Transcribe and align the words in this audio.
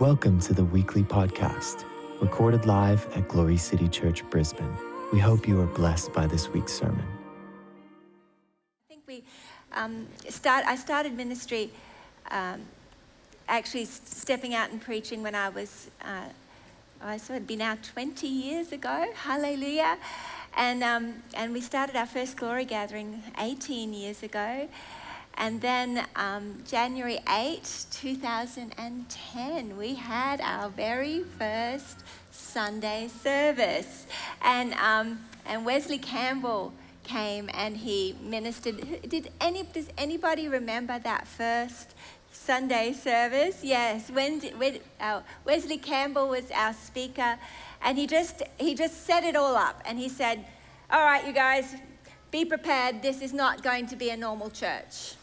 Welcome 0.00 0.40
to 0.40 0.54
the 0.54 0.64
weekly 0.64 1.02
podcast, 1.02 1.84
recorded 2.22 2.64
live 2.64 3.06
at 3.14 3.28
Glory 3.28 3.58
City 3.58 3.86
Church, 3.86 4.24
Brisbane. 4.30 4.74
We 5.12 5.18
hope 5.18 5.46
you 5.46 5.60
are 5.60 5.66
blessed 5.66 6.14
by 6.14 6.26
this 6.26 6.48
week's 6.48 6.72
sermon. 6.72 7.04
I 7.04 8.88
think 8.88 9.02
we 9.06 9.22
um, 9.74 10.06
start. 10.30 10.64
I 10.66 10.76
started 10.76 11.14
ministry, 11.14 11.70
um, 12.30 12.62
actually 13.46 13.84
stepping 13.84 14.54
out 14.54 14.70
and 14.70 14.80
preaching 14.80 15.22
when 15.22 15.34
I 15.34 15.50
was. 15.50 15.90
Uh, 16.02 16.30
I 17.02 17.18
so 17.18 17.34
it'd 17.34 17.46
be 17.46 17.56
now 17.56 17.76
20 17.82 18.26
years 18.26 18.72
ago. 18.72 19.06
Hallelujah. 19.14 19.98
And, 20.56 20.82
um, 20.82 21.22
and 21.34 21.52
we 21.52 21.60
started 21.60 21.94
our 21.94 22.06
first 22.06 22.38
glory 22.38 22.64
gathering 22.64 23.22
18 23.38 23.92
years 23.92 24.22
ago. 24.22 24.66
And 25.40 25.58
then 25.62 26.06
um, 26.16 26.62
January 26.68 27.18
8, 27.26 27.86
2010, 27.92 29.76
we 29.78 29.94
had 29.94 30.38
our 30.42 30.68
very 30.68 31.22
first 31.38 32.04
Sunday 32.30 33.08
service. 33.08 34.06
And, 34.42 34.74
um, 34.74 35.20
and 35.46 35.64
Wesley 35.64 35.96
Campbell 35.96 36.74
came 37.04 37.48
and 37.54 37.74
he 37.74 38.16
ministered. 38.22 39.08
Did 39.08 39.30
any, 39.40 39.62
does 39.62 39.88
anybody 39.96 40.46
remember 40.46 40.98
that 40.98 41.26
first 41.26 41.94
Sunday 42.30 42.92
service? 42.92 43.60
Yes, 43.62 44.10
when, 44.10 44.40
when 44.58 44.80
uh, 45.00 45.22
Wesley 45.46 45.78
Campbell 45.78 46.28
was 46.28 46.50
our 46.50 46.74
speaker, 46.74 47.38
and 47.80 47.96
he 47.96 48.06
just, 48.06 48.42
he 48.58 48.74
just 48.74 49.06
set 49.06 49.24
it 49.24 49.36
all 49.36 49.56
up. 49.56 49.80
And 49.86 49.98
he 49.98 50.10
said, 50.10 50.44
All 50.90 51.02
right, 51.02 51.26
you 51.26 51.32
guys, 51.32 51.76
be 52.30 52.44
prepared. 52.44 53.00
This 53.00 53.22
is 53.22 53.32
not 53.32 53.62
going 53.62 53.86
to 53.86 53.96
be 53.96 54.10
a 54.10 54.18
normal 54.18 54.50
church. 54.50 55.14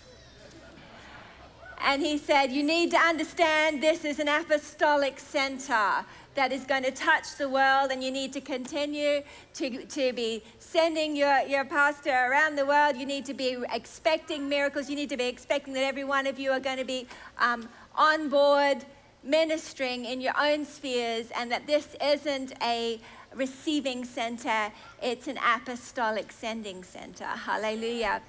And 1.82 2.02
he 2.02 2.18
said, 2.18 2.52
You 2.52 2.64
need 2.64 2.92
to 2.92 2.98
understand 2.98 3.82
this 3.82 4.04
is 4.06 4.20
an 4.20 4.28
apostolic 4.28 5.20
center 5.20 6.06
that 6.36 6.52
is 6.52 6.66
going 6.66 6.84
to 6.84 6.92
touch 6.92 7.36
the 7.38 7.50
world, 7.50 7.92
and 7.92 8.04
you 8.04 8.12
need 8.12 8.32
to 8.34 8.42
continue 8.42 9.22
to, 9.56 9.86
to 9.86 10.14
be 10.14 10.44
sending 10.60 11.16
your, 11.16 11.40
your 11.42 11.66
pastor 11.66 12.12
around 12.12 12.56
the 12.56 12.66
world. 12.66 12.96
You 12.96 13.08
need 13.08 13.26
to 13.26 13.34
be 13.34 13.58
expecting 13.74 14.48
miracles. 14.48 14.90
You 14.90 14.96
need 14.96 15.10
to 15.10 15.18
be 15.18 15.26
expecting 15.26 15.74
that 15.74 15.84
every 15.84 16.04
one 16.04 16.28
of 16.28 16.38
you 16.38 16.52
are 16.52 16.60
going 16.60 16.78
to 16.78 16.86
be 16.86 17.08
um, 17.40 17.68
on 17.96 18.30
board 18.30 18.86
ministering 19.24 20.06
in 20.06 20.22
your 20.22 20.34
own 20.40 20.64
spheres, 20.64 21.32
and 21.36 21.52
that 21.52 21.68
this 21.68 21.96
isn't 22.02 22.54
a 22.62 23.00
receiving 23.34 24.06
center, 24.06 24.72
it's 25.02 25.28
an 25.28 25.38
apostolic 25.38 26.32
sending 26.32 26.84
center. 26.84 27.26
Hallelujah. 27.26 28.22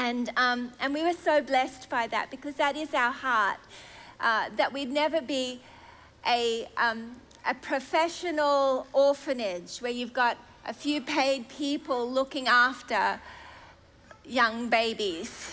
And, 0.00 0.32
um, 0.38 0.72
and 0.80 0.94
we 0.94 1.02
were 1.02 1.12
so 1.12 1.42
blessed 1.42 1.90
by 1.90 2.06
that 2.06 2.30
because 2.30 2.54
that 2.54 2.74
is 2.74 2.94
our 2.94 3.12
heart, 3.12 3.58
uh, 4.18 4.48
that 4.56 4.72
we'd 4.72 4.90
never 4.90 5.20
be 5.20 5.60
a, 6.26 6.66
um, 6.78 7.16
a 7.46 7.52
professional 7.52 8.86
orphanage 8.94 9.76
where 9.80 9.92
you've 9.92 10.14
got 10.14 10.38
a 10.64 10.72
few 10.72 11.02
paid 11.02 11.50
people 11.50 12.10
looking 12.10 12.48
after 12.48 13.20
young 14.24 14.70
babies, 14.70 15.52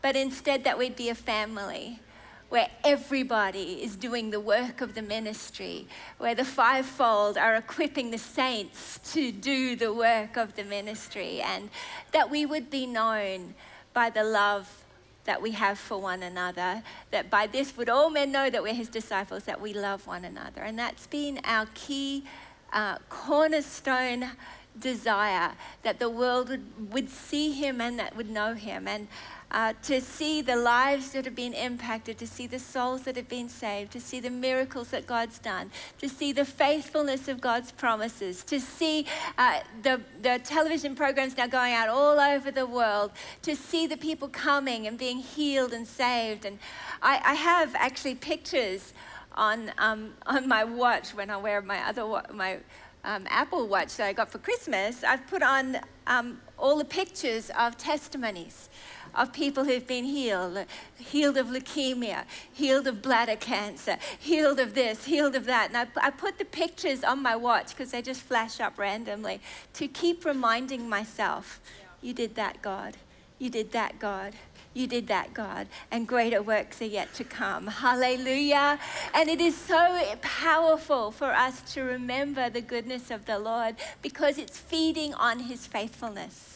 but 0.00 0.16
instead 0.16 0.64
that 0.64 0.78
we'd 0.78 0.96
be 0.96 1.10
a 1.10 1.14
family 1.14 2.00
where 2.48 2.68
everybody 2.84 3.82
is 3.82 3.96
doing 3.96 4.30
the 4.30 4.40
work 4.40 4.80
of 4.80 4.94
the 4.94 5.02
ministry, 5.02 5.86
where 6.16 6.34
the 6.34 6.44
fivefold 6.44 7.36
are 7.36 7.56
equipping 7.56 8.10
the 8.10 8.18
saints 8.18 8.98
to 9.12 9.30
do 9.30 9.76
the 9.76 9.92
work 9.92 10.38
of 10.38 10.54
the 10.54 10.64
ministry, 10.64 11.42
and 11.42 11.68
that 12.12 12.30
we 12.30 12.46
would 12.46 12.70
be 12.70 12.86
known 12.86 13.54
by 13.94 14.10
the 14.10 14.24
love 14.24 14.84
that 15.24 15.40
we 15.40 15.52
have 15.52 15.78
for 15.78 15.98
one 15.98 16.22
another, 16.22 16.82
that 17.10 17.30
by 17.30 17.46
this 17.46 17.76
would 17.76 17.88
all 17.88 18.10
men 18.10 18.30
know 18.30 18.50
that 18.50 18.62
we're 18.62 18.74
his 18.74 18.90
disciples, 18.90 19.44
that 19.44 19.60
we 19.60 19.72
love 19.72 20.06
one 20.06 20.24
another. 20.24 20.60
And 20.62 20.78
that's 20.78 21.06
been 21.06 21.40
our 21.44 21.66
key 21.74 22.24
uh, 22.72 22.98
cornerstone 23.08 24.32
desire 24.78 25.52
that 25.82 25.98
the 25.98 26.10
world 26.10 26.48
would, 26.48 26.92
would 26.92 27.08
see 27.08 27.52
him 27.52 27.80
and 27.80 27.98
that 27.98 28.16
would 28.16 28.28
know 28.28 28.54
him. 28.54 28.86
And 28.86 29.08
uh, 29.54 29.72
to 29.84 30.00
see 30.00 30.42
the 30.42 30.56
lives 30.56 31.12
that 31.12 31.24
have 31.24 31.36
been 31.36 31.54
impacted, 31.54 32.18
to 32.18 32.26
see 32.26 32.44
the 32.44 32.58
souls 32.58 33.02
that 33.02 33.14
have 33.14 33.28
been 33.28 33.48
saved, 33.48 33.92
to 33.92 34.00
see 34.00 34.18
the 34.18 34.28
miracles 34.28 34.88
that 34.88 35.06
God's 35.06 35.38
done, 35.38 35.70
to 35.98 36.08
see 36.08 36.32
the 36.32 36.44
faithfulness 36.44 37.28
of 37.28 37.40
God's 37.40 37.70
promises, 37.70 38.42
to 38.42 38.58
see 38.58 39.06
uh, 39.38 39.60
the, 39.82 40.00
the 40.20 40.40
television 40.42 40.96
programs 40.96 41.36
now 41.36 41.46
going 41.46 41.72
out 41.72 41.88
all 41.88 42.18
over 42.18 42.50
the 42.50 42.66
world, 42.66 43.12
to 43.42 43.54
see 43.54 43.86
the 43.86 43.96
people 43.96 44.26
coming 44.26 44.88
and 44.88 44.98
being 44.98 45.18
healed 45.18 45.72
and 45.72 45.86
saved. 45.86 46.44
And 46.44 46.58
I, 47.00 47.20
I 47.24 47.34
have 47.34 47.76
actually 47.76 48.16
pictures 48.16 48.92
on, 49.36 49.70
um, 49.78 50.14
on 50.26 50.48
my 50.48 50.64
watch 50.64 51.14
when 51.14 51.30
I 51.30 51.36
wear 51.36 51.62
my 51.62 51.78
other 51.88 52.04
my 52.32 52.58
um, 53.04 53.26
Apple 53.28 53.68
Watch 53.68 53.98
that 53.98 54.08
I 54.08 54.12
got 54.12 54.32
for 54.32 54.38
Christmas. 54.38 55.04
I've 55.04 55.26
put 55.28 55.42
on 55.42 55.78
um, 56.06 56.40
all 56.58 56.78
the 56.78 56.84
pictures 56.84 57.50
of 57.56 57.76
testimonies 57.76 58.68
of 59.14 59.32
people 59.32 59.64
who've 59.64 59.86
been 59.86 60.04
healed 60.04 60.66
healed 60.98 61.36
of 61.36 61.48
leukemia, 61.48 62.24
healed 62.52 62.86
of 62.86 63.02
bladder 63.02 63.36
cancer, 63.36 63.96
healed 64.18 64.58
of 64.58 64.74
this, 64.74 65.04
healed 65.04 65.34
of 65.34 65.44
that. 65.46 65.68
And 65.68 65.76
I, 65.76 66.06
I 66.06 66.10
put 66.10 66.38
the 66.38 66.44
pictures 66.44 67.04
on 67.04 67.22
my 67.22 67.36
watch 67.36 67.68
because 67.70 67.90
they 67.90 68.02
just 68.02 68.22
flash 68.22 68.60
up 68.60 68.78
randomly 68.78 69.40
to 69.74 69.88
keep 69.88 70.24
reminding 70.24 70.88
myself, 70.88 71.60
You 72.00 72.12
did 72.14 72.34
that, 72.36 72.62
God. 72.62 72.96
You 73.38 73.50
did 73.50 73.72
that, 73.72 73.98
God. 73.98 74.34
You 74.74 74.88
did 74.88 75.06
that, 75.06 75.32
God, 75.32 75.68
and 75.92 76.06
greater 76.06 76.42
works 76.42 76.82
are 76.82 76.86
yet 76.86 77.14
to 77.14 77.24
come. 77.24 77.68
Hallelujah. 77.68 78.80
And 79.14 79.28
it 79.28 79.40
is 79.40 79.56
so 79.56 80.02
powerful 80.20 81.12
for 81.12 81.32
us 81.32 81.72
to 81.74 81.82
remember 81.82 82.50
the 82.50 82.60
goodness 82.60 83.12
of 83.12 83.24
the 83.24 83.38
Lord 83.38 83.76
because 84.02 84.36
it's 84.36 84.58
feeding 84.58 85.14
on 85.14 85.38
his 85.38 85.64
faithfulness. 85.68 86.53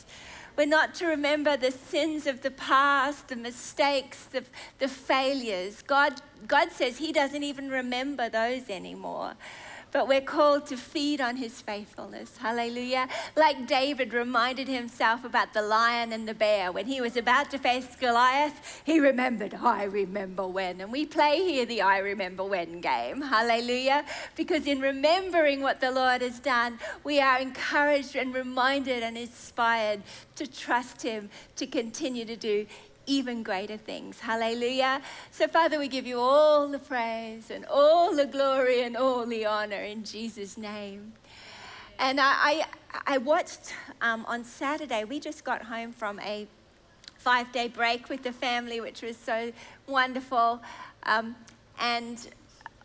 We're 0.58 0.66
not 0.66 0.92
to 0.96 1.06
remember 1.06 1.56
the 1.56 1.70
sins 1.70 2.26
of 2.26 2.40
the 2.40 2.50
past, 2.50 3.28
the 3.28 3.36
mistakes, 3.36 4.24
the, 4.24 4.42
the 4.80 4.88
failures. 4.88 5.82
God, 5.82 6.20
God 6.48 6.72
says 6.72 6.96
He 6.96 7.12
doesn't 7.12 7.44
even 7.44 7.70
remember 7.70 8.28
those 8.28 8.68
anymore 8.68 9.34
but 9.92 10.08
we're 10.08 10.20
called 10.20 10.66
to 10.66 10.76
feed 10.76 11.20
on 11.20 11.36
his 11.36 11.60
faithfulness. 11.60 12.36
Hallelujah. 12.38 13.08
Like 13.36 13.66
David 13.66 14.12
reminded 14.12 14.68
himself 14.68 15.24
about 15.24 15.54
the 15.54 15.62
lion 15.62 16.12
and 16.12 16.28
the 16.28 16.34
bear. 16.34 16.70
When 16.72 16.86
he 16.86 17.00
was 17.00 17.16
about 17.16 17.50
to 17.50 17.58
face 17.58 17.96
Goliath, 17.96 18.82
he 18.84 19.00
remembered, 19.00 19.54
I 19.54 19.84
remember 19.84 20.46
when. 20.46 20.80
And 20.80 20.92
we 20.92 21.06
play 21.06 21.38
here 21.42 21.66
the 21.66 21.82
I 21.82 21.98
remember 21.98 22.44
when 22.44 22.80
game. 22.80 23.22
Hallelujah. 23.22 24.04
Because 24.36 24.66
in 24.66 24.80
remembering 24.80 25.60
what 25.60 25.80
the 25.80 25.90
Lord 25.90 26.22
has 26.22 26.38
done, 26.38 26.78
we 27.04 27.20
are 27.20 27.38
encouraged 27.38 28.16
and 28.16 28.34
reminded 28.34 29.02
and 29.02 29.16
inspired 29.16 30.02
to 30.36 30.46
trust 30.46 31.02
him 31.02 31.30
to 31.56 31.66
continue 31.66 32.24
to 32.24 32.36
do 32.36 32.66
even 33.08 33.42
greater 33.42 33.76
things. 33.76 34.20
Hallelujah. 34.20 35.00
So, 35.30 35.48
Father, 35.48 35.78
we 35.78 35.88
give 35.88 36.06
you 36.06 36.20
all 36.20 36.68
the 36.68 36.78
praise 36.78 37.50
and 37.50 37.64
all 37.66 38.14
the 38.14 38.26
glory 38.26 38.82
and 38.82 38.96
all 38.96 39.26
the 39.26 39.46
honor 39.46 39.82
in 39.82 40.04
Jesus' 40.04 40.56
name. 40.56 41.14
And 41.98 42.20
I, 42.20 42.24
I, 42.24 42.66
I 43.14 43.18
watched 43.18 43.74
um, 44.00 44.24
on 44.28 44.44
Saturday, 44.44 45.04
we 45.04 45.18
just 45.18 45.42
got 45.42 45.62
home 45.62 45.92
from 45.92 46.20
a 46.20 46.46
five 47.16 47.50
day 47.50 47.66
break 47.68 48.08
with 48.08 48.22
the 48.22 48.32
family, 48.32 48.80
which 48.80 49.02
was 49.02 49.16
so 49.16 49.52
wonderful. 49.86 50.62
Um, 51.04 51.34
and 51.80 52.28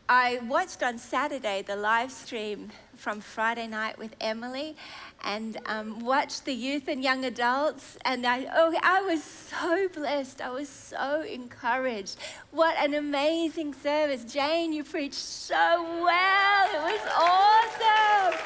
I 0.10 0.40
watched 0.48 0.82
on 0.84 0.98
Saturday 0.98 1.62
the 1.62 1.76
live 1.76 2.12
stream 2.12 2.70
from 2.96 3.22
Friday 3.22 3.68
night 3.68 3.98
with 3.98 4.16
Emily 4.20 4.76
and 5.24 5.58
um, 5.66 6.00
watched 6.00 6.46
the 6.46 6.54
youth 6.54 6.88
and 6.88 7.04
young 7.04 7.26
adults. 7.26 7.98
And 8.06 8.26
I, 8.26 8.48
oh, 8.54 8.76
I 8.84 9.02
was 9.02 9.24
so 9.24 9.88
blessed. 9.88 10.42
I 10.42 10.50
was 10.50 10.70
so 10.70 11.22
encouraged. 11.22 12.18
What 12.52 12.76
an 12.78 12.94
amazing 12.94 13.74
service. 13.74 14.26
Jane, 14.26 14.74
you 14.74 14.84
preached 14.84 15.16
so 15.16 15.84
well. 16.04 16.68
It 16.74 16.84
was 16.92 17.02
awesome. 17.18 18.40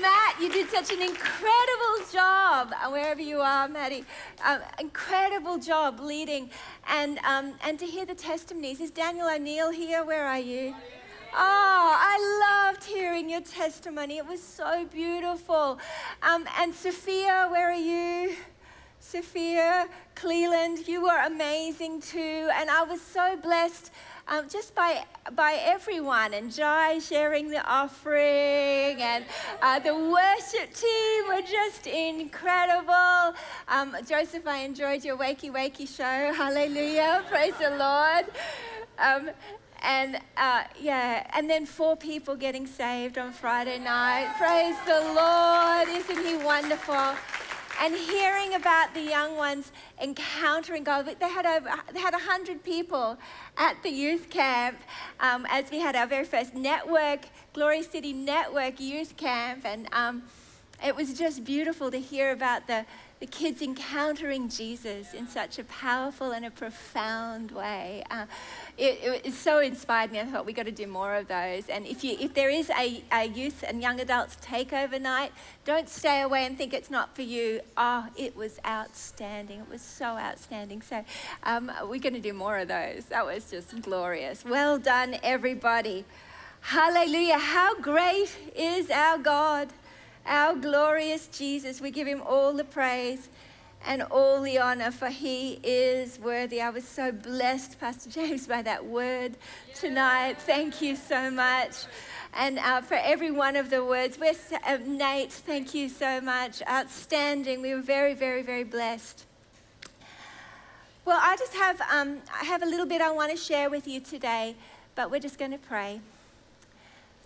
Matt, 0.00 0.40
you 0.40 0.48
did 0.50 0.68
such 0.70 0.92
an 0.92 1.02
incredible 1.02 2.06
job, 2.12 2.72
uh, 2.72 2.88
wherever 2.88 3.20
you 3.20 3.40
are, 3.40 3.68
Maddie. 3.68 4.04
Um, 4.44 4.60
incredible 4.78 5.58
job 5.58 6.00
leading. 6.00 6.50
And, 6.88 7.18
um, 7.18 7.54
and 7.64 7.78
to 7.78 7.86
hear 7.86 8.06
the 8.06 8.14
testimonies. 8.14 8.80
Is 8.80 8.90
Daniel 8.90 9.28
O'Neill 9.28 9.70
here? 9.70 10.04
Where 10.04 10.26
are 10.26 10.38
you? 10.38 10.74
Oh, 11.34 11.96
I 11.98 12.68
loved 12.68 12.84
hearing 12.84 13.30
your 13.30 13.40
testimony. 13.40 14.18
It 14.18 14.26
was 14.26 14.42
so 14.42 14.84
beautiful. 14.84 15.78
Um, 16.22 16.46
and 16.58 16.74
Sophia, 16.74 17.48
where 17.50 17.70
are 17.70 17.74
you? 17.74 18.36
Sophia, 19.00 19.88
Cleland, 20.14 20.86
you 20.86 21.02
were 21.02 21.24
amazing 21.24 22.02
too. 22.02 22.50
And 22.54 22.70
I 22.70 22.82
was 22.82 23.00
so 23.00 23.36
blessed 23.36 23.90
um, 24.28 24.46
just 24.48 24.74
by, 24.74 25.04
by 25.34 25.58
everyone. 25.62 26.34
And 26.34 26.52
Jai 26.52 26.98
sharing 26.98 27.48
the 27.48 27.64
offering, 27.66 29.00
and 29.00 29.24
uh, 29.62 29.78
the 29.78 29.94
worship 29.94 30.74
team 30.74 31.28
were 31.28 31.42
just 31.42 31.86
incredible. 31.86 33.34
Um, 33.68 33.96
Joseph, 34.06 34.46
I 34.46 34.58
enjoyed 34.58 35.02
your 35.02 35.16
Wakey 35.16 35.50
Wakey 35.50 35.88
show. 35.88 36.32
Hallelujah. 36.34 37.24
Praise 37.28 37.54
the 37.58 37.70
Lord. 37.70 38.26
Um, 38.98 39.30
and 39.82 40.16
uh, 40.36 40.64
yeah, 40.80 41.26
and 41.34 41.50
then 41.50 41.66
four 41.66 41.96
people 41.96 42.36
getting 42.36 42.66
saved 42.66 43.18
on 43.18 43.32
Friday 43.32 43.78
night. 43.78 44.32
Praise 44.38 44.76
the 44.86 45.00
Lord. 45.14 45.88
Isn't 45.88 46.24
He 46.24 46.36
wonderful? 46.44 47.16
And 47.80 47.94
hearing 47.94 48.54
about 48.54 48.94
the 48.94 49.02
young 49.02 49.36
ones 49.36 49.72
encountering 50.00 50.84
God. 50.84 51.06
They 51.18 51.28
had 51.28 51.46
over, 51.46 51.68
they 51.92 51.98
had 51.98 52.12
100 52.12 52.62
people 52.62 53.18
at 53.56 53.82
the 53.82 53.88
youth 53.88 54.30
camp 54.30 54.78
um, 55.18 55.46
as 55.50 55.70
we 55.70 55.80
had 55.80 55.96
our 55.96 56.06
very 56.06 56.24
first 56.24 56.54
network, 56.54 57.20
Glory 57.52 57.82
City 57.82 58.12
Network 58.12 58.78
youth 58.78 59.16
camp. 59.16 59.64
And 59.64 59.88
um, 59.92 60.22
it 60.84 60.94
was 60.94 61.14
just 61.14 61.44
beautiful 61.44 61.90
to 61.90 61.98
hear 61.98 62.30
about 62.30 62.66
the, 62.66 62.84
the 63.20 63.26
kids 63.26 63.62
encountering 63.62 64.48
Jesus 64.48 65.14
in 65.14 65.26
such 65.26 65.58
a 65.58 65.64
powerful 65.64 66.30
and 66.32 66.44
a 66.44 66.50
profound 66.50 67.50
way. 67.52 68.04
Uh, 68.10 68.26
it, 68.78 69.22
it, 69.26 69.32
so 69.34 69.58
inspired 69.58 70.12
me. 70.12 70.20
I 70.20 70.24
thought 70.24 70.46
we 70.46 70.52
got 70.52 70.66
to 70.66 70.72
do 70.72 70.86
more 70.86 71.14
of 71.14 71.28
those. 71.28 71.68
And 71.68 71.86
if 71.86 72.02
you, 72.02 72.16
if 72.18 72.34
there 72.34 72.48
is 72.48 72.70
a, 72.70 73.02
a 73.12 73.26
youth 73.26 73.62
and 73.66 73.82
young 73.82 74.00
adults 74.00 74.36
takeover 74.42 75.00
night, 75.00 75.32
don't 75.64 75.88
stay 75.88 76.22
away 76.22 76.46
and 76.46 76.56
think 76.56 76.72
it's 76.72 76.90
not 76.90 77.14
for 77.14 77.22
you. 77.22 77.60
Oh, 77.76 78.08
it 78.16 78.34
was 78.34 78.58
outstanding. 78.66 79.60
It 79.60 79.68
was 79.68 79.82
so 79.82 80.06
outstanding. 80.06 80.82
So 80.82 81.04
um, 81.44 81.70
we're 81.82 82.00
going 82.00 82.14
to 82.14 82.20
do 82.20 82.32
more 82.32 82.58
of 82.58 82.68
those. 82.68 83.04
That 83.06 83.26
was 83.26 83.50
just 83.50 83.80
glorious. 83.82 84.44
Well 84.44 84.78
done, 84.78 85.16
everybody. 85.22 86.04
Hallelujah. 86.62 87.38
How 87.38 87.74
great 87.78 88.30
is 88.56 88.90
our 88.90 89.18
God 89.18 89.68
our 90.26 90.54
glorious 90.54 91.26
Jesus. 91.26 91.80
We 91.80 91.90
give 91.90 92.06
him 92.06 92.22
all 92.22 92.52
the 92.52 92.64
praise 92.64 93.28
and 93.86 94.02
all 94.02 94.40
the 94.40 94.58
honor, 94.58 94.90
for 94.90 95.08
he 95.08 95.58
is 95.62 96.18
worthy. 96.18 96.60
I 96.60 96.70
was 96.70 96.86
so 96.86 97.12
blessed, 97.12 97.80
Pastor 97.80 98.10
James, 98.20 98.46
by 98.46 98.62
that 98.62 98.84
word 98.84 99.36
tonight. 99.74 100.38
Thank 100.38 100.82
you 100.82 100.96
so 100.96 101.30
much. 101.30 101.86
And 102.34 102.58
uh, 102.58 102.80
for 102.80 102.94
every 102.94 103.30
one 103.30 103.56
of 103.56 103.70
the 103.70 103.84
words, 103.84 104.18
we're, 104.18 104.34
uh, 104.66 104.78
Nate, 104.86 105.32
thank 105.32 105.74
you 105.74 105.88
so 105.88 106.20
much. 106.20 106.62
Outstanding. 106.68 107.60
We 107.60 107.74
were 107.74 107.82
very, 107.82 108.14
very, 108.14 108.42
very 108.42 108.64
blessed. 108.64 109.26
Well, 111.04 111.18
I 111.20 111.36
just 111.36 111.54
have, 111.54 111.80
um, 111.92 112.18
I 112.40 112.44
have 112.44 112.62
a 112.62 112.66
little 112.66 112.86
bit 112.86 113.00
I 113.00 113.10
want 113.10 113.32
to 113.32 113.36
share 113.36 113.68
with 113.68 113.88
you 113.88 114.00
today, 114.00 114.54
but 114.94 115.10
we're 115.10 115.20
just 115.20 115.38
going 115.38 115.50
to 115.50 115.58
pray. 115.58 116.00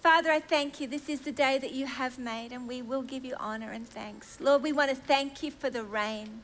Father, 0.07 0.31
I 0.31 0.39
thank 0.39 0.81
you. 0.81 0.87
This 0.87 1.09
is 1.09 1.23
the 1.23 1.33
day 1.33 1.59
that 1.59 1.73
you 1.73 1.85
have 1.85 2.17
made, 2.17 2.53
and 2.53 2.69
we 2.69 2.81
will 2.81 3.03
give 3.03 3.25
you 3.25 3.35
honor 3.41 3.73
and 3.73 3.89
thanks. 3.89 4.39
Lord, 4.41 4.63
we 4.63 4.73
want 4.73 4.89
to 4.91 4.95
thank 4.95 5.43
you 5.43 5.51
for 5.51 5.69
the 5.69 5.83
rain. 5.83 6.43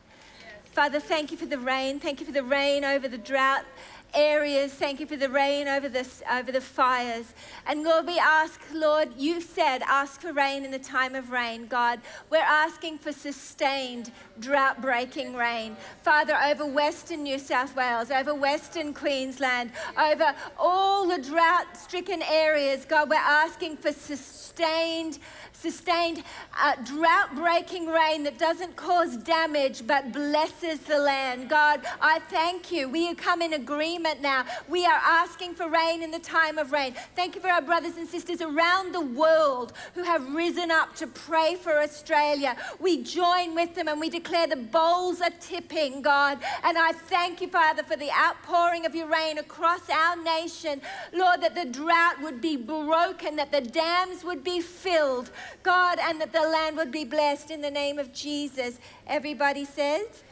Father, 0.72 0.98
thank 0.98 1.30
you 1.30 1.36
for 1.36 1.46
the 1.46 1.58
rain. 1.58 2.00
Thank 2.00 2.18
you 2.18 2.26
for 2.26 2.32
the 2.32 2.42
rain 2.42 2.84
over 2.84 3.06
the 3.06 3.18
drought 3.18 3.64
areas. 4.14 4.72
Thank 4.72 5.00
you 5.00 5.06
for 5.06 5.16
the 5.16 5.28
rain 5.28 5.68
over 5.68 5.88
the, 5.88 6.06
over 6.30 6.52
the 6.52 6.60
fires. 6.60 7.34
And 7.66 7.82
Lord, 7.82 8.06
we 8.06 8.18
ask, 8.18 8.60
Lord, 8.72 9.10
you 9.16 9.40
said, 9.40 9.82
ask 9.82 10.20
for 10.20 10.32
rain 10.32 10.64
in 10.64 10.70
the 10.70 10.78
time 10.78 11.14
of 11.14 11.30
rain, 11.30 11.66
God. 11.66 12.00
We're 12.30 12.38
asking 12.38 12.98
for 12.98 13.12
sustained 13.12 14.12
drought 14.40 14.80
breaking 14.80 15.34
rain. 15.34 15.76
Father, 16.02 16.36
over 16.36 16.66
Western 16.66 17.22
New 17.22 17.38
South 17.38 17.74
Wales, 17.76 18.10
over 18.10 18.34
Western 18.34 18.94
Queensland, 18.94 19.70
over 19.98 20.34
all 20.58 21.08
the 21.08 21.22
drought 21.22 21.76
stricken 21.76 22.22
areas, 22.22 22.84
God, 22.84 23.10
we're 23.10 23.16
asking 23.16 23.76
for 23.76 23.92
sustained 23.92 25.18
sustained 25.62 26.24
uh, 26.60 26.74
drought 26.84 27.34
breaking 27.36 27.86
rain 27.86 28.24
that 28.24 28.36
doesn't 28.38 28.74
cause 28.74 29.16
damage 29.16 29.86
but 29.86 30.12
blesses 30.12 30.80
the 30.80 30.98
land. 30.98 31.48
God, 31.48 31.82
I 32.00 32.18
thank 32.18 32.72
you. 32.72 32.88
We 32.88 33.14
come 33.14 33.40
in 33.40 33.52
agreement 33.52 34.20
now. 34.20 34.44
We 34.68 34.84
are 34.84 35.00
asking 35.04 35.54
for 35.54 35.68
rain 35.68 36.02
in 36.02 36.10
the 36.10 36.18
time 36.18 36.58
of 36.58 36.72
rain. 36.72 36.94
Thank 37.14 37.36
you 37.36 37.40
for 37.40 37.48
our 37.48 37.62
brothers 37.62 37.96
and 37.96 38.08
sisters 38.08 38.42
around 38.42 38.92
the 38.92 39.00
world 39.00 39.72
who 39.94 40.02
have 40.02 40.34
risen 40.34 40.70
up 40.70 40.96
to 40.96 41.06
pray 41.06 41.54
for 41.54 41.78
Australia. 41.78 42.56
We 42.80 43.02
join 43.02 43.54
with 43.54 43.74
them 43.76 43.86
and 43.86 44.00
we 44.00 44.10
declare 44.10 44.48
the 44.48 44.56
bowls 44.56 45.20
are 45.20 45.30
tipping, 45.40 46.02
God. 46.02 46.38
And 46.64 46.76
I 46.76 46.92
thank 46.92 47.40
you, 47.40 47.48
Father, 47.48 47.84
for 47.84 47.96
the 47.96 48.10
outpouring 48.10 48.84
of 48.84 48.94
your 48.94 49.06
rain 49.06 49.38
across 49.38 49.88
our 49.88 50.16
nation. 50.22 50.80
Lord, 51.12 51.40
that 51.42 51.54
the 51.54 51.66
drought 51.66 52.20
would 52.20 52.40
be 52.40 52.56
broken, 52.56 53.36
that 53.36 53.52
the 53.52 53.60
dams 53.60 54.24
would 54.24 54.42
be 54.42 54.60
filled, 54.60 55.30
God, 55.62 55.98
and 56.00 56.20
that 56.20 56.32
the 56.32 56.42
land 56.42 56.76
would 56.76 56.92
be 56.92 57.04
blessed 57.04 57.50
in 57.50 57.60
the 57.60 57.70
name 57.70 57.98
of 57.98 58.12
Jesus. 58.12 58.78
Everybody 59.06 59.64
says, 59.64 60.22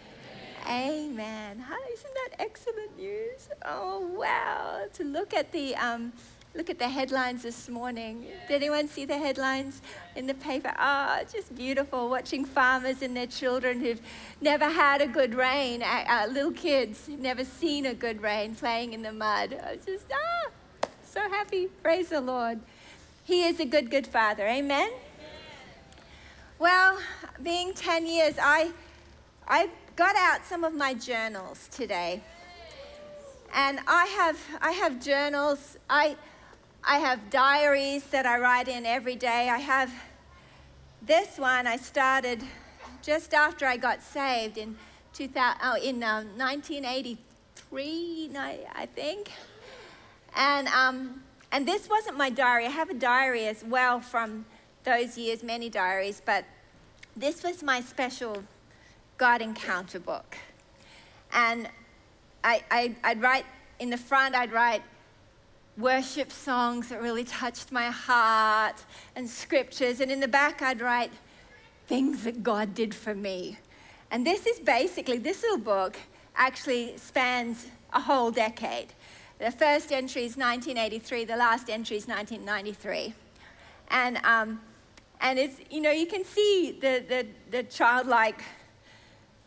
Amen. 0.67 1.65
Amen. 1.65 1.65
Isn't 1.93 2.15
that 2.15 2.37
excellent 2.39 2.97
news? 2.97 3.49
Oh, 3.65 4.01
wow. 4.19 4.87
To 4.93 5.05
look 5.05 5.35
at 5.35 5.53
the. 5.53 5.75
Um, 5.77 6.13
Look 6.53 6.69
at 6.69 6.81
the 6.81 6.89
headlines 6.89 7.45
this 7.45 7.69
morning. 7.69 8.27
Did 8.49 8.57
anyone 8.57 8.89
see 8.89 9.05
the 9.05 9.17
headlines 9.17 9.81
in 10.17 10.27
the 10.27 10.35
paper? 10.35 10.73
Ah, 10.77 11.21
oh, 11.21 11.25
just 11.33 11.55
beautiful 11.55 12.11
watching 12.11 12.45
farmers 12.45 13.03
and 13.03 13.17
their 13.17 13.29
children 13.29 13.79
who've 13.79 14.01
never 14.41 14.65
had 14.65 15.01
a 15.01 15.07
good 15.07 15.35
rain, 15.35 15.81
uh, 15.81 16.27
little 16.29 16.51
kids 16.51 17.07
who've 17.07 17.21
never 17.21 17.45
seen 17.45 17.87
a 17.87 17.95
good 17.95 18.21
rain 18.21 18.57
playing 18.57 18.95
in 18.95 19.03
the 19.03 19.13
mud. 19.13 19.57
I 19.65 19.77
was 19.77 19.87
just, 19.87 20.07
ah, 20.13 20.51
so 21.05 21.21
happy. 21.21 21.69
Praise 21.85 22.09
the 22.09 22.21
Lord. 22.21 22.59
He 23.23 23.45
is 23.45 23.61
a 23.61 23.65
good, 23.65 23.89
good 23.89 24.09
father. 24.09 24.45
Amen. 24.49 24.91
Well, 26.61 26.99
being 27.43 27.73
10 27.73 28.07
years, 28.07 28.35
I, 28.39 28.73
I 29.49 29.71
got 29.97 30.15
out 30.15 30.45
some 30.45 30.63
of 30.63 30.75
my 30.75 30.93
journals 30.93 31.71
today. 31.73 32.21
And 33.55 33.81
I 33.87 34.05
have, 34.05 34.39
I 34.61 34.73
have 34.73 35.03
journals, 35.03 35.79
I, 35.89 36.19
I 36.85 36.99
have 36.99 37.31
diaries 37.31 38.05
that 38.09 38.27
I 38.27 38.39
write 38.39 38.69
in 38.69 38.85
every 38.85 39.17
day. 39.17 39.49
I 39.49 39.57
have 39.57 39.91
this 41.01 41.39
one 41.39 41.67
I 41.67 41.79
started 41.79 42.43
just 43.01 43.33
after 43.33 43.65
I 43.65 43.79
got 43.79 44.03
saved 44.03 44.59
in, 44.59 44.77
2000, 45.15 45.61
oh, 45.65 45.77
in 45.77 46.03
um, 46.03 46.27
1983, 46.37 48.31
I 48.37 48.87
think. 48.95 49.33
And, 50.37 50.69
um, 50.69 51.23
and 51.51 51.67
this 51.67 51.89
wasn't 51.89 52.19
my 52.19 52.29
diary. 52.29 52.67
I 52.67 52.71
have 52.71 52.91
a 52.91 52.95
diary 52.95 53.47
as 53.47 53.65
well 53.65 54.01
from 54.01 54.45
those 54.85 55.19
years, 55.19 55.43
many 55.43 55.69
diaries, 55.69 56.23
but 56.25 56.45
this 57.17 57.43
was 57.43 57.63
my 57.63 57.81
special 57.81 58.45
God 59.19 59.43
encounter 59.43 59.99
book. 59.99 60.37
And 61.33 61.69
I, 62.43 62.95
I'd 63.05 63.21
write 63.21 63.45
in 63.79 63.91
the 63.91 63.97
front, 63.97 64.35
I'd 64.35 64.53
write 64.53 64.83
worship 65.77 66.31
songs 66.31 66.89
that 66.89 67.01
really 67.01 67.25
touched 67.25 67.73
my 67.73 67.87
heart 67.87 68.85
and 69.17 69.29
scriptures. 69.29 70.01
And 70.01 70.11
in 70.11 70.21
the 70.21 70.29
back, 70.29 70.63
I'd 70.63 70.81
write 70.81 71.13
things 71.87 72.25
that 72.25 72.43
God 72.43 72.75
did 72.75 72.95
for 72.95 73.15
me. 73.15 73.59
And 74.11 74.27
this 74.27 74.47
is 74.47 74.59
basically, 74.59 75.19
this 75.19 75.43
little 75.43 75.59
book 75.59 75.97
actually 76.37 76.97
spans 76.97 77.67
a 77.93 78.01
whole 78.01 78.31
decade. 78.31 78.89
The 79.39 79.51
first 79.51 79.91
entry 79.91 80.25
is 80.25 80.37
1983, 80.37 81.25
the 81.25 81.37
last 81.37 81.71
entry 81.71 81.97
is 81.97 82.07
1993. 82.07 83.15
And 83.89 84.19
um, 84.19 84.61
and 85.21 85.39
it's, 85.39 85.57
you 85.71 85.81
know, 85.81 85.91
you 85.91 86.07
can 86.07 86.25
see 86.25 86.73
the, 86.81 87.05
the, 87.07 87.27
the 87.51 87.63
childlike 87.65 88.43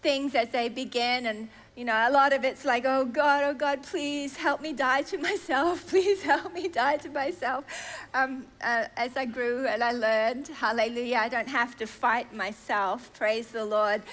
things 0.01 0.35
as 0.35 0.49
they 0.49 0.69
begin. 0.69 1.25
And, 1.25 1.49
you 1.75 1.83
know, 1.83 1.93
a 1.93 2.11
lot 2.11 2.31
of 2.31 2.43
it's 2.43 2.63
like, 2.63 2.85
oh 2.85 3.05
God, 3.05 3.43
oh 3.43 3.55
God, 3.55 3.81
please 3.81 4.37
help 4.37 4.61
me 4.61 4.73
die 4.73 5.01
to 5.03 5.17
myself. 5.29 5.87
Please 5.87 6.21
help 6.21 6.53
me 6.53 6.67
die 6.67 6.97
to 6.97 7.09
myself. 7.09 7.65
Um, 8.13 8.45
uh, 8.61 8.85
as 8.95 9.17
I 9.17 9.25
grew 9.25 9.65
and 9.65 9.83
I 9.83 9.91
learned, 9.93 10.49
hallelujah, 10.49 11.17
I 11.17 11.29
don't 11.29 11.49
have 11.49 11.75
to 11.77 11.87
fight 11.87 12.33
myself. 12.35 13.11
Praise 13.13 13.47
the 13.47 13.65
Lord. 13.65 14.03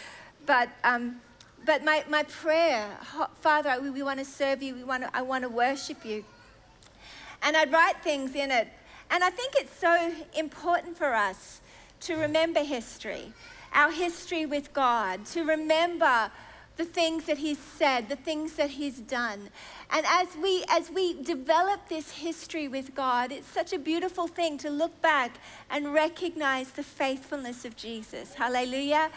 But, 0.46 0.70
um, 0.82 1.20
but 1.66 1.84
my, 1.84 2.04
my 2.08 2.22
prayer, 2.22 2.88
Father, 3.40 3.78
we, 3.82 3.90
we 3.90 4.02
want 4.02 4.18
to 4.18 4.24
serve 4.24 4.62
you. 4.62 4.74
We 4.74 4.84
want 4.84 5.02
to, 5.02 5.10
I 5.14 5.20
want 5.20 5.42
to 5.42 5.50
worship 5.50 6.06
you. 6.06 6.24
And 7.42 7.56
I'd 7.56 7.72
write 7.72 8.02
things 8.02 8.34
in 8.34 8.50
it 8.50 8.68
and 9.10 9.24
I 9.24 9.30
think 9.30 9.54
it's 9.56 9.76
so 9.76 10.12
important 10.36 10.96
for 10.96 11.14
us 11.14 11.60
to 12.00 12.14
remember 12.14 12.60
history, 12.62 13.32
our 13.72 13.90
history 13.90 14.46
with 14.46 14.72
God, 14.72 15.26
to 15.26 15.44
remember 15.44 16.30
the 16.76 16.84
things 16.86 17.24
that 17.26 17.36
he's 17.36 17.58
said, 17.58 18.08
the 18.08 18.16
things 18.16 18.54
that 18.54 18.70
he's 18.70 19.00
done. 19.00 19.50
And 19.90 20.06
as 20.08 20.28
we 20.36 20.64
as 20.68 20.90
we 20.90 21.20
develop 21.22 21.88
this 21.88 22.10
history 22.12 22.68
with 22.68 22.94
God, 22.94 23.32
it's 23.32 23.46
such 23.48 23.74
a 23.74 23.78
beautiful 23.78 24.26
thing 24.26 24.56
to 24.58 24.70
look 24.70 25.02
back 25.02 25.32
and 25.68 25.92
recognize 25.92 26.70
the 26.70 26.82
faithfulness 26.82 27.66
of 27.66 27.76
Jesus. 27.76 28.32
Hallelujah. 28.32 29.10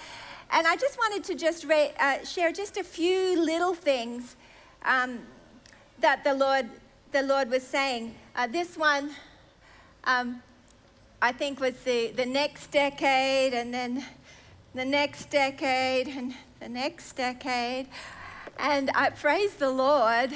And 0.51 0.67
I 0.67 0.75
just 0.75 0.97
wanted 0.97 1.23
to 1.23 1.35
just 1.35 1.63
re- 1.63 1.93
uh, 1.99 2.25
share 2.25 2.51
just 2.51 2.75
a 2.77 2.83
few 2.83 3.41
little 3.41 3.73
things 3.73 4.35
um, 4.83 5.19
that 5.99 6.25
the 6.25 6.33
Lord 6.33 6.69
the 7.13 7.21
Lord 7.21 7.49
was 7.49 7.63
saying. 7.63 8.15
Uh, 8.35 8.47
this 8.47 8.75
one 8.75 9.11
um, 10.05 10.41
I 11.21 11.31
think 11.31 11.59
was 11.59 11.75
the, 11.83 12.11
the 12.11 12.25
next 12.25 12.71
decade 12.71 13.53
and 13.53 13.73
then 13.73 14.05
the 14.73 14.85
next 14.85 15.29
decade 15.29 16.07
and 16.07 16.33
the 16.59 16.67
next 16.67 17.13
decade. 17.13 17.87
And 18.57 18.91
I 18.93 19.09
praise 19.09 19.53
the 19.53 19.69
Lord. 19.69 20.31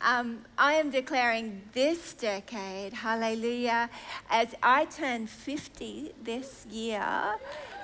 Um, 0.00 0.44
I 0.56 0.74
am 0.74 0.90
declaring 0.90 1.62
this 1.72 2.14
decade, 2.14 2.92
hallelujah, 2.92 3.90
as 4.30 4.54
I 4.62 4.84
turn 4.84 5.26
50 5.26 6.12
this 6.22 6.66
year, 6.70 7.34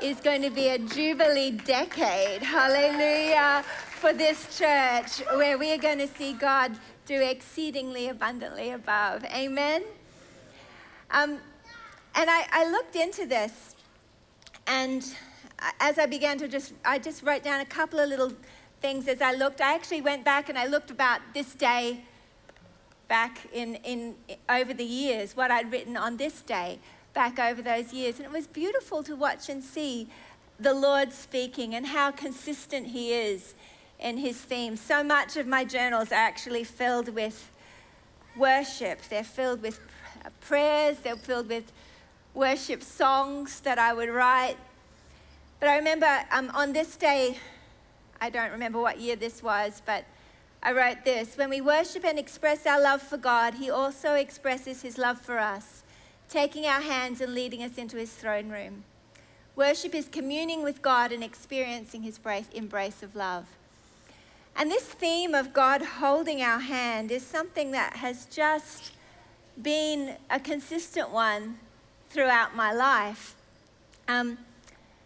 is 0.00 0.20
going 0.20 0.42
to 0.42 0.50
be 0.50 0.68
a 0.68 0.78
jubilee 0.78 1.50
decade, 1.50 2.42
hallelujah, 2.42 3.64
for 4.00 4.12
this 4.12 4.56
church 4.56 5.26
where 5.34 5.58
we 5.58 5.72
are 5.72 5.78
going 5.78 5.98
to 5.98 6.08
see 6.08 6.34
God 6.34 6.78
do 7.04 7.20
exceedingly 7.20 8.08
abundantly 8.08 8.70
above. 8.70 9.24
Amen. 9.24 9.82
Um, 11.10 11.38
and 12.14 12.30
I, 12.30 12.46
I 12.50 12.70
looked 12.70 12.96
into 12.96 13.26
this, 13.26 13.76
and 14.66 15.04
as 15.80 15.98
I 15.98 16.06
began 16.06 16.38
to 16.38 16.48
just, 16.48 16.72
I 16.84 16.98
just 16.98 17.22
wrote 17.22 17.42
down 17.42 17.60
a 17.60 17.64
couple 17.64 17.98
of 17.98 18.08
little 18.08 18.32
things 18.80 19.08
as 19.08 19.20
I 19.20 19.32
looked. 19.32 19.60
I 19.60 19.74
actually 19.74 20.02
went 20.02 20.24
back 20.24 20.48
and 20.48 20.58
I 20.58 20.66
looked 20.66 20.90
about 20.90 21.20
this 21.32 21.54
day 21.54 22.00
back 23.08 23.46
in, 23.52 23.76
in 23.76 24.16
over 24.48 24.74
the 24.74 24.84
years, 24.84 25.36
what 25.36 25.50
I'd 25.50 25.70
written 25.70 25.96
on 25.96 26.16
this 26.16 26.42
day 26.42 26.78
back 27.14 27.38
over 27.38 27.62
those 27.62 27.92
years. 27.92 28.16
And 28.16 28.26
it 28.26 28.32
was 28.32 28.46
beautiful 28.46 29.02
to 29.04 29.16
watch 29.16 29.48
and 29.48 29.62
see 29.62 30.08
the 30.58 30.74
Lord 30.74 31.12
speaking 31.12 31.74
and 31.74 31.86
how 31.86 32.10
consistent 32.10 32.88
He 32.88 33.12
is 33.12 33.54
in 33.98 34.18
His 34.18 34.38
themes. 34.38 34.80
So 34.80 35.02
much 35.02 35.36
of 35.36 35.46
my 35.46 35.64
journals 35.64 36.10
are 36.12 36.16
actually 36.16 36.64
filled 36.64 37.08
with 37.08 37.50
worship, 38.36 39.00
they're 39.08 39.24
filled 39.24 39.62
with 39.62 39.80
prayers, 40.40 40.98
they're 40.98 41.16
filled 41.16 41.48
with 41.48 41.72
worship 42.34 42.82
songs 42.82 43.60
that 43.60 43.78
I 43.78 43.92
would 43.92 44.08
write. 44.08 44.56
But 45.60 45.68
I 45.68 45.76
remember 45.76 46.24
um, 46.30 46.50
on 46.54 46.72
this 46.72 46.96
day, 46.96 47.38
I 48.20 48.30
don't 48.30 48.50
remember 48.50 48.80
what 48.80 49.00
year 49.00 49.16
this 49.16 49.42
was, 49.42 49.82
but 49.84 50.04
I 50.62 50.72
wrote 50.72 51.04
this 51.04 51.36
When 51.36 51.50
we 51.50 51.60
worship 51.60 52.04
and 52.04 52.18
express 52.18 52.66
our 52.66 52.80
love 52.80 53.02
for 53.02 53.16
God, 53.16 53.54
He 53.54 53.70
also 53.70 54.14
expresses 54.14 54.82
His 54.82 54.98
love 54.98 55.20
for 55.20 55.38
us, 55.38 55.82
taking 56.28 56.64
our 56.66 56.80
hands 56.80 57.20
and 57.20 57.34
leading 57.34 57.62
us 57.62 57.78
into 57.78 57.96
His 57.96 58.12
throne 58.12 58.48
room. 58.48 58.84
Worship 59.56 59.94
is 59.94 60.08
communing 60.08 60.62
with 60.62 60.82
God 60.82 61.12
and 61.12 61.22
experiencing 61.22 62.02
His 62.02 62.18
embrace 62.52 63.02
of 63.02 63.14
love. 63.14 63.46
And 64.56 64.70
this 64.70 64.84
theme 64.84 65.34
of 65.34 65.52
God 65.52 65.82
holding 65.82 66.40
our 66.42 66.60
hand 66.60 67.10
is 67.10 67.24
something 67.24 67.70
that 67.72 67.96
has 67.96 68.26
just 68.26 68.92
been 69.60 70.16
a 70.30 70.40
consistent 70.40 71.10
one 71.10 71.58
throughout 72.10 72.54
my 72.54 72.72
life. 72.72 73.34
Um, 74.08 74.38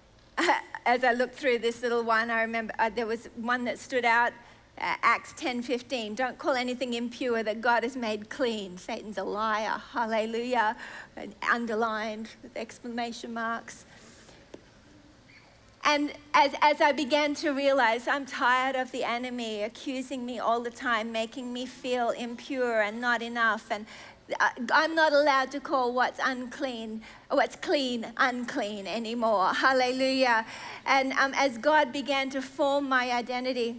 as 0.86 1.04
I 1.04 1.12
looked 1.12 1.34
through 1.34 1.58
this 1.58 1.82
little 1.82 2.02
one, 2.02 2.30
I 2.30 2.42
remember 2.42 2.74
uh, 2.78 2.90
there 2.90 3.06
was 3.06 3.28
one 3.36 3.64
that 3.64 3.78
stood 3.78 4.04
out. 4.04 4.32
Uh, 4.80 4.94
Acts 5.02 5.32
10:15. 5.32 6.14
Don't 6.14 6.38
call 6.38 6.54
anything 6.54 6.94
impure 6.94 7.42
that 7.42 7.60
God 7.60 7.82
has 7.82 7.96
made 7.96 8.30
clean. 8.30 8.78
Satan's 8.78 9.18
a 9.18 9.24
liar. 9.24 9.82
Hallelujah. 9.92 10.76
Underlined 11.50 12.28
with 12.42 12.56
exclamation 12.56 13.34
marks. 13.34 13.84
And 15.84 16.12
as, 16.34 16.54
as 16.60 16.80
I 16.80 16.92
began 16.92 17.34
to 17.36 17.50
realize, 17.50 18.06
I'm 18.06 18.26
tired 18.26 18.76
of 18.76 18.92
the 18.92 19.04
enemy 19.04 19.62
accusing 19.62 20.26
me 20.26 20.38
all 20.38 20.60
the 20.60 20.70
time, 20.70 21.12
making 21.12 21.52
me 21.52 21.66
feel 21.66 22.10
impure 22.10 22.82
and 22.82 23.00
not 23.00 23.22
enough, 23.22 23.70
and 23.70 23.86
I'm 24.72 24.94
not 24.94 25.12
allowed 25.12 25.50
to 25.52 25.60
call 25.60 25.92
what's 25.92 26.20
unclean, 26.22 27.02
what's 27.30 27.56
clean, 27.56 28.06
unclean 28.16 28.86
anymore. 28.86 29.54
Hallelujah. 29.54 30.44
And 30.84 31.12
um, 31.14 31.32
as 31.34 31.56
God 31.56 31.92
began 31.92 32.28
to 32.30 32.42
form 32.42 32.88
my 32.88 33.10
identity, 33.10 33.76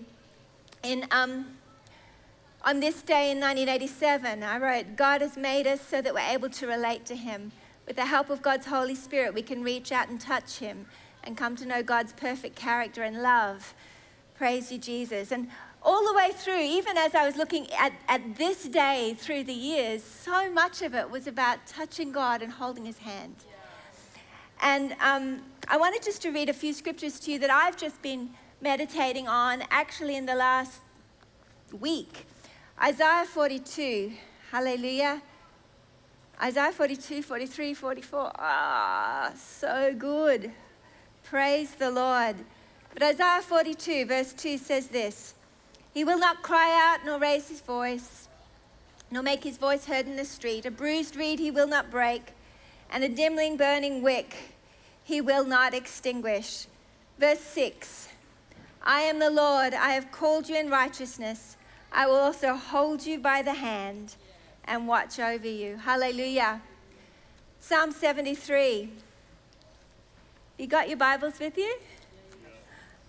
in, 0.84 1.06
um, 1.12 1.58
on 2.64 2.80
this 2.80 3.02
day 3.02 3.32
in 3.32 3.40
1987, 3.40 4.44
I 4.44 4.58
wrote, 4.58 4.96
God 4.96 5.22
has 5.22 5.38
made 5.38 5.68
us 5.68 5.82
so 5.82 6.02
that 6.02 6.14
we're 6.14 6.20
able 6.20 6.50
to 6.50 6.68
relate 6.68 7.06
to 7.08 7.16
Him. 7.16 7.52
With 7.86 7.96
the 7.96 8.06
help 8.06 8.30
of 8.30 8.42
God's 8.42 8.68
Holy 8.68 8.96
Spirit, 8.96 9.34
we 9.34 9.42
can 9.42 9.64
reach 9.64 9.92
out 9.92 10.10
and 10.10 10.20
touch 10.20 10.58
Him 10.58 10.86
and 11.24 11.38
come 11.38 11.56
to 11.58 11.66
know 11.66 11.84
God's 11.84 12.14
perfect 12.14 12.56
character 12.56 13.04
and 13.04 13.22
love. 13.22 13.74
Praise 14.36 14.72
you, 14.72 14.78
Jesus. 14.78 15.32
And 15.32 15.50
all 15.82 16.06
the 16.06 16.14
way 16.14 16.32
through, 16.34 16.60
even 16.60 16.98
as 16.98 17.16
I 17.16 17.26
was 17.26 17.36
looking 17.36 17.72
at, 17.74 17.94
at 18.08 18.38
this 18.38 18.64
day 18.64 19.16
through 19.18 19.44
the 19.44 19.54
years, 19.54 20.04
so 20.04 20.52
much 20.52 20.82
of 20.82 20.94
it 20.94 21.10
was 21.10 21.28
about 21.28 21.66
touching 21.68 22.12
God 22.12 22.42
and 22.42 22.52
holding 22.52 22.86
His 22.86 23.00
hand. 23.00 23.36
And 24.62 24.96
um, 25.00 25.42
I 25.68 25.78
wanted 25.78 26.04
just 26.04 26.22
to 26.24 26.32
read 26.32 26.50
a 26.50 26.54
few 26.54 26.74
scriptures 26.74 27.20
to 27.22 27.32
you 27.32 27.40
that 27.40 27.50
I've 27.50 27.78
just 27.78 28.02
been 28.02 28.32
meditating 28.62 29.28
on 29.28 29.64
actually 29.72 30.16
in 30.16 30.26
the 30.26 30.36
last 30.36 30.82
week. 31.80 32.26
Isaiah 32.82 33.26
42, 33.26 34.12
hallelujah. 34.52 35.22
Isaiah 36.42 36.72
42, 36.72 37.22
43, 37.22 37.74
44. 37.74 38.32
Ah, 38.36 39.32
so 39.36 39.94
good. 39.98 40.52
Praise 41.24 41.72
the 41.72 41.92
Lord. 41.92 42.38
But 42.94 43.04
Isaiah 43.04 43.42
42, 43.42 44.06
verse 44.06 44.34
2 44.34 44.58
says 44.58 44.88
this 44.88 45.36
he 46.00 46.06
will 46.06 46.18
not 46.18 46.42
cry 46.42 46.80
out 46.82 47.06
nor 47.06 47.20
raise 47.20 47.50
his 47.50 47.60
voice, 47.60 48.30
nor 49.12 49.22
make 49.22 49.44
his 49.44 49.58
voice 49.58 49.84
heard 49.84 50.06
in 50.06 50.16
the 50.16 50.24
street. 50.24 50.66
A 50.66 50.72
bruised 50.72 51.18
reed 51.18 51.40
he 51.40 51.52
will 51.52 51.68
not 51.68 51.92
break, 51.92 52.32
and 52.90 53.04
a 53.04 53.10
dimly 53.10 53.54
burning 53.58 54.02
wick 54.02 54.56
he 55.04 55.20
will 55.20 55.44
not 55.44 55.74
extinguish. 55.74 56.68
Verse 57.18 57.42
6 57.42 58.08
I 58.82 59.02
am 59.02 59.20
the 59.20 59.30
Lord, 59.30 59.74
I 59.74 59.90
have 59.90 60.10
called 60.10 60.48
you 60.48 60.56
in 60.56 60.70
righteousness. 60.70 61.58
I 61.92 62.08
will 62.08 62.16
also 62.16 62.54
hold 62.54 63.06
you 63.06 63.20
by 63.20 63.42
the 63.42 63.56
hand 63.56 64.16
and 64.64 64.88
watch 64.88 65.20
over 65.20 65.50
you. 65.50 65.76
Hallelujah. 65.76 66.62
Psalm 67.60 67.92
73. 67.92 68.90
You 70.58 70.68
got 70.68 70.88
your 70.88 70.98
Bibles 70.98 71.40
with 71.40 71.58
you? 71.58 71.78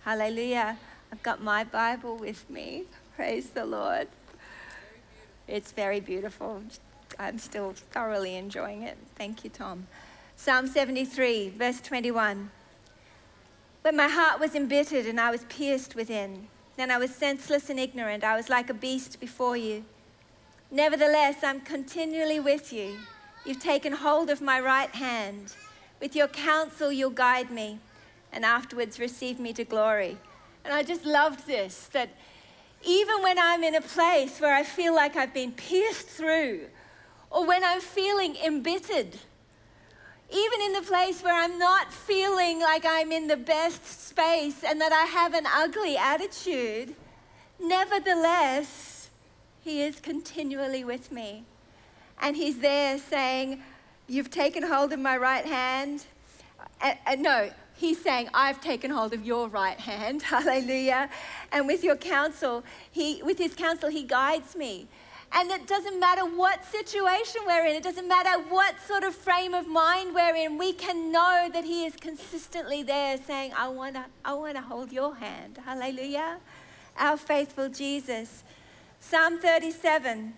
Hallelujah. 0.03 0.77
I've 1.13 1.23
got 1.23 1.43
my 1.43 1.65
Bible 1.65 2.17
with 2.17 2.49
me. 2.49 2.85
Praise 3.17 3.51
the 3.51 3.65
Lord. 3.65 4.09
It's 5.49 5.73
very 5.73 6.01
beautiful. 6.01 6.63
I'm 7.19 7.39
still 7.39 7.73
thoroughly 7.73 8.37
enjoying 8.37 8.83
it. 8.83 8.97
Thank 9.17 9.43
you, 9.43 9.51
Tom. 9.51 9.89
Psalm 10.37 10.67
73, 10.67 11.51
verse 11.51 11.81
21. 11.81 12.51
When 13.83 13.97
my 13.97 14.09
heart 14.09 14.39
was 14.39 14.55
embittered 14.55 15.07
and 15.07 15.21
I 15.21 15.31
was 15.31 15.45
pierced 15.45 15.95
within, 15.95 16.49
then 16.77 16.91
I 16.91 16.99
was 16.99 17.15
senseless 17.15 17.69
and 17.69 17.81
ignorant. 17.81 18.25
I 18.25 18.37
was 18.37 18.49
like 18.49 18.71
a 18.71 18.75
beast 18.75 19.21
before 19.21 19.57
you. 19.57 19.85
Nevertheless, 20.71 21.43
I'm 21.43 21.61
continually 21.61 22.39
with 22.39 22.73
you. 22.73 22.99
You've 23.45 23.61
taken 23.61 23.93
hold 23.93 24.31
of 24.31 24.41
my 24.41 24.61
right 24.61 24.95
hand. 24.95 25.55
With 26.01 26.15
your 26.15 26.29
counsel, 26.29 26.93
you'll 26.93 27.11
guide 27.11 27.51
me, 27.51 27.81
and 28.33 28.45
afterwards 28.45 29.01
receive 29.01 29.41
me 29.41 29.53
to 29.55 29.65
glory. 29.65 30.19
And 30.65 30.75
I 30.75 30.83
just 30.83 31.05
loved 31.05 31.47
this 31.47 31.89
that 31.93 32.11
even 32.83 33.23
when 33.23 33.39
I'm 33.39 33.63
in 33.63 33.75
a 33.75 33.81
place 33.81 34.41
where 34.41 34.55
I 34.55 34.63
feel 34.63 34.95
like 34.95 35.17
I've 35.17 35.35
been 35.35 35.53
pierced 35.53 36.07
through, 36.07 36.67
or 37.31 37.47
when 37.47 37.63
I'm 37.63 37.81
feeling 37.81 38.37
embittered, 38.45 39.17
even 40.33 40.61
in 40.63 40.73
the 40.73 40.83
place 40.83 41.23
where 41.23 41.35
I'm 41.35 41.59
not 41.59 41.93
feeling 41.93 42.61
like 42.61 42.85
I'm 42.87 43.13
in 43.13 43.27
the 43.27 43.37
best 43.37 44.09
space 44.09 44.63
and 44.65 44.81
that 44.81 44.93
I 44.93 45.05
have 45.07 45.35
an 45.35 45.45
ugly 45.47 45.97
attitude, 45.97 46.95
nevertheless, 47.59 49.11
He 49.63 49.83
is 49.83 50.01
continually 50.01 50.85
with 50.85 51.11
me. 51.11 51.45
And 52.21 52.37
He's 52.37 52.59
there 52.59 52.99
saying, 52.99 53.63
You've 54.07 54.31
taken 54.31 54.65
hold 54.65 54.93
of 54.93 54.99
my 54.99 55.17
right 55.17 55.47
hand. 55.47 56.05
Uh, 56.81 56.95
no, 57.17 57.51
He's 57.81 57.99
saying, 57.99 58.29
I've 58.35 58.61
taken 58.61 58.91
hold 58.91 59.15
of 59.15 59.25
your 59.25 59.49
right 59.49 59.81
hand. 59.81 60.21
Hallelujah. 60.35 61.09
And 61.51 61.67
with 61.67 61.83
your 61.83 61.97
counsel, 61.97 62.63
he, 62.93 63.23
with 63.23 63.39
his 63.39 63.55
counsel, 63.55 63.89
he 63.89 64.03
guides 64.03 64.55
me. 64.55 64.87
And 65.33 65.51
it 65.51 65.67
doesn't 65.67 65.99
matter 65.99 66.27
what 66.27 66.63
situation 66.67 67.41
we're 67.47 67.65
in, 67.65 67.75
it 67.77 67.83
doesn't 67.83 68.07
matter 68.07 68.39
what 68.51 68.75
sort 68.87 69.03
of 69.03 69.15
frame 69.15 69.55
of 69.55 69.67
mind 69.67 70.15
we're 70.15 70.37
in, 70.37 70.59
we 70.59 70.75
can 70.75 71.11
know 71.11 71.49
that 71.51 71.65
He 71.65 71.87
is 71.87 71.95
consistently 71.97 72.83
there 72.83 73.17
saying, 73.17 73.53
I 73.57 73.69
want 73.69 73.95
to 73.95 74.05
I 74.25 74.35
wanna 74.35 74.61
hold 74.61 74.93
your 74.93 75.15
hand. 75.15 75.59
Hallelujah. 75.65 76.39
Our 76.99 77.17
faithful 77.17 77.71
Jesus. 77.71 78.43
Psalm 78.99 79.39
37. 79.39 80.35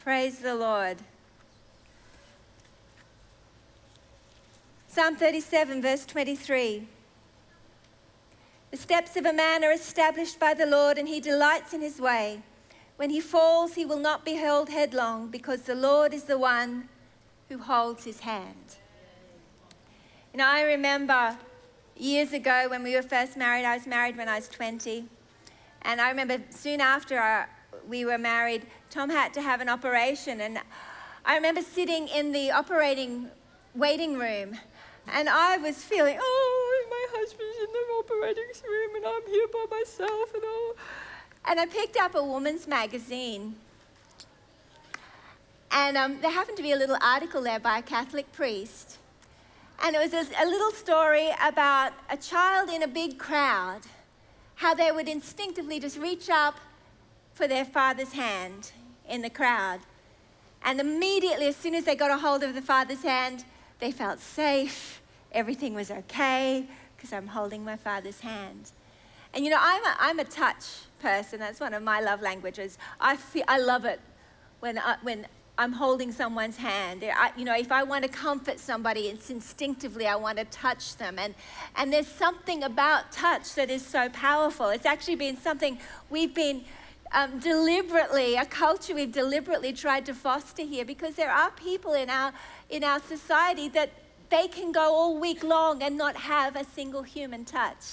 Praise 0.00 0.40
the 0.40 0.56
Lord. 0.56 0.98
Psalm 4.94 5.16
37, 5.16 5.80
verse 5.80 6.04
23. 6.04 6.86
The 8.70 8.76
steps 8.76 9.16
of 9.16 9.24
a 9.24 9.32
man 9.32 9.64
are 9.64 9.72
established 9.72 10.38
by 10.38 10.52
the 10.52 10.66
Lord, 10.66 10.98
and 10.98 11.08
he 11.08 11.18
delights 11.18 11.72
in 11.72 11.80
his 11.80 11.98
way. 11.98 12.42
When 12.96 13.08
he 13.08 13.18
falls, 13.18 13.74
he 13.74 13.86
will 13.86 13.98
not 13.98 14.22
be 14.22 14.36
hurled 14.36 14.68
headlong, 14.68 15.28
because 15.28 15.62
the 15.62 15.74
Lord 15.74 16.12
is 16.12 16.24
the 16.24 16.36
one 16.36 16.90
who 17.48 17.56
holds 17.56 18.04
his 18.04 18.20
hand. 18.20 18.76
And 20.34 20.42
I 20.42 20.60
remember 20.60 21.38
years 21.96 22.34
ago 22.34 22.66
when 22.68 22.82
we 22.82 22.94
were 22.94 23.00
first 23.00 23.34
married, 23.34 23.64
I 23.64 23.78
was 23.78 23.86
married 23.86 24.18
when 24.18 24.28
I 24.28 24.36
was 24.36 24.48
20. 24.48 25.06
And 25.80 26.02
I 26.02 26.10
remember 26.10 26.36
soon 26.50 26.82
after 26.82 27.16
our, 27.16 27.48
we 27.88 28.04
were 28.04 28.18
married, 28.18 28.66
Tom 28.90 29.08
had 29.08 29.32
to 29.32 29.40
have 29.40 29.62
an 29.62 29.70
operation. 29.70 30.42
And 30.42 30.58
I 31.24 31.36
remember 31.36 31.62
sitting 31.62 32.08
in 32.08 32.32
the 32.32 32.50
operating 32.50 33.30
waiting 33.74 34.18
room 34.18 34.58
and 35.08 35.28
I 35.28 35.56
was 35.56 35.82
feeling, 35.82 36.18
oh, 36.20 36.84
my 36.90 37.18
husband's 37.18 37.56
in 37.58 37.72
the 37.72 37.86
operating 37.98 38.44
room 38.68 38.96
and 38.96 39.06
I'm 39.06 39.26
here 39.26 39.46
by 39.52 39.66
myself 39.70 40.34
and 40.34 40.44
all. 40.44 40.74
And 41.44 41.60
I 41.60 41.66
picked 41.66 41.96
up 41.96 42.14
a 42.14 42.22
woman's 42.22 42.68
magazine. 42.68 43.56
And 45.70 45.96
um, 45.96 46.20
there 46.20 46.30
happened 46.30 46.56
to 46.58 46.62
be 46.62 46.72
a 46.72 46.76
little 46.76 46.98
article 47.00 47.42
there 47.42 47.58
by 47.58 47.78
a 47.78 47.82
Catholic 47.82 48.30
priest. 48.32 48.98
And 49.82 49.96
it 49.96 49.98
was 49.98 50.12
a, 50.12 50.44
a 50.44 50.46
little 50.46 50.70
story 50.70 51.30
about 51.42 51.92
a 52.08 52.16
child 52.16 52.68
in 52.68 52.82
a 52.82 52.88
big 52.88 53.18
crowd, 53.18 53.80
how 54.56 54.74
they 54.74 54.92
would 54.92 55.08
instinctively 55.08 55.80
just 55.80 55.98
reach 55.98 56.30
up 56.30 56.60
for 57.32 57.48
their 57.48 57.64
father's 57.64 58.12
hand 58.12 58.70
in 59.08 59.22
the 59.22 59.30
crowd. 59.30 59.80
And 60.64 60.78
immediately, 60.78 61.46
as 61.46 61.56
soon 61.56 61.74
as 61.74 61.84
they 61.84 61.96
got 61.96 62.12
a 62.12 62.18
hold 62.18 62.44
of 62.44 62.54
the 62.54 62.62
father's 62.62 63.02
hand, 63.02 63.44
they 63.82 63.90
felt 63.90 64.20
safe, 64.20 65.02
everything 65.32 65.74
was 65.74 65.90
okay, 65.90 66.64
because 66.96 67.12
I'm 67.12 67.26
holding 67.26 67.64
my 67.64 67.74
father's 67.74 68.20
hand. 68.20 68.70
And 69.34 69.44
you 69.44 69.50
know, 69.50 69.58
I'm 69.58 69.84
a, 69.84 69.96
I'm 69.98 70.18
a 70.20 70.24
touch 70.24 70.64
person. 71.00 71.40
That's 71.40 71.58
one 71.58 71.74
of 71.74 71.82
my 71.82 72.00
love 72.00 72.22
languages. 72.22 72.78
I, 73.00 73.16
feel, 73.16 73.42
I 73.48 73.58
love 73.58 73.84
it 73.84 73.98
when, 74.60 74.78
I, 74.78 74.98
when 75.02 75.26
I'm 75.58 75.72
holding 75.72 76.12
someone's 76.12 76.58
hand. 76.58 77.02
I, 77.02 77.32
you 77.36 77.44
know, 77.44 77.56
if 77.56 77.72
I 77.72 77.82
want 77.82 78.04
to 78.04 78.08
comfort 78.08 78.60
somebody, 78.60 79.08
it's 79.08 79.30
instinctively 79.30 80.06
I 80.06 80.14
want 80.14 80.38
to 80.38 80.44
touch 80.44 80.96
them. 80.96 81.18
And, 81.18 81.34
and 81.74 81.92
there's 81.92 82.06
something 82.06 82.62
about 82.62 83.10
touch 83.10 83.52
that 83.56 83.68
is 83.68 83.84
so 83.84 84.08
powerful. 84.10 84.68
It's 84.68 84.86
actually 84.86 85.16
been 85.16 85.36
something 85.36 85.76
we've 86.08 86.32
been 86.32 86.62
um, 87.14 87.38
deliberately, 87.38 88.36
a 88.36 88.44
culture 88.44 88.94
we've 88.94 89.12
deliberately 89.12 89.72
tried 89.72 90.06
to 90.06 90.14
foster 90.14 90.62
here 90.62 90.84
because 90.84 91.14
there 91.14 91.30
are 91.30 91.50
people 91.50 91.92
in 91.92 92.08
our, 92.08 92.32
in 92.72 92.82
our 92.82 92.98
society 93.00 93.68
that 93.68 93.90
they 94.30 94.48
can 94.48 94.72
go 94.72 94.94
all 94.94 95.18
week 95.18 95.44
long 95.44 95.82
and 95.82 95.96
not 95.96 96.16
have 96.16 96.56
a 96.56 96.64
single 96.64 97.02
human 97.02 97.44
touch. 97.44 97.84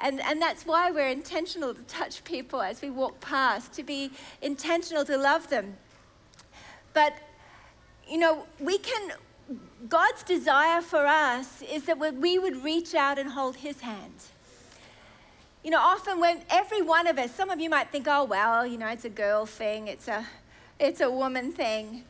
And, 0.00 0.20
and 0.20 0.40
that's 0.40 0.64
why 0.64 0.92
we're 0.92 1.08
intentional 1.08 1.74
to 1.74 1.82
touch 1.82 2.22
people 2.22 2.62
as 2.62 2.80
we 2.80 2.90
walk 2.90 3.20
past, 3.20 3.72
to 3.72 3.82
be 3.82 4.12
intentional 4.40 5.04
to 5.04 5.16
love 5.18 5.50
them. 5.50 5.76
But, 6.94 7.14
you 8.08 8.18
know, 8.18 8.46
we 8.60 8.78
can, 8.78 9.12
God's 9.88 10.22
desire 10.22 10.80
for 10.80 11.04
us 11.04 11.62
is 11.62 11.86
that 11.86 11.98
we 11.98 12.38
would 12.38 12.62
reach 12.62 12.94
out 12.94 13.18
and 13.18 13.30
hold 13.30 13.56
His 13.56 13.80
hand. 13.80 14.14
You 15.64 15.72
know, 15.72 15.80
often 15.80 16.20
when 16.20 16.42
every 16.48 16.82
one 16.82 17.08
of 17.08 17.18
us, 17.18 17.34
some 17.34 17.50
of 17.50 17.58
you 17.58 17.68
might 17.68 17.90
think, 17.90 18.06
oh, 18.08 18.24
well, 18.24 18.64
you 18.64 18.78
know, 18.78 18.86
it's 18.86 19.04
a 19.04 19.10
girl 19.10 19.44
thing, 19.44 19.88
it's 19.88 20.06
a, 20.06 20.24
it's 20.78 21.00
a 21.00 21.10
woman 21.10 21.50
thing. 21.50 22.04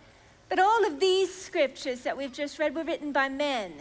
But 0.49 0.59
all 0.59 0.87
of 0.87 0.99
these 0.99 1.35
scriptures 1.35 2.01
that 2.03 2.17
we've 2.17 2.33
just 2.33 2.59
read 2.59 2.75
were 2.75 2.85
written 2.85 3.13
by 3.13 3.29
men, 3.29 3.75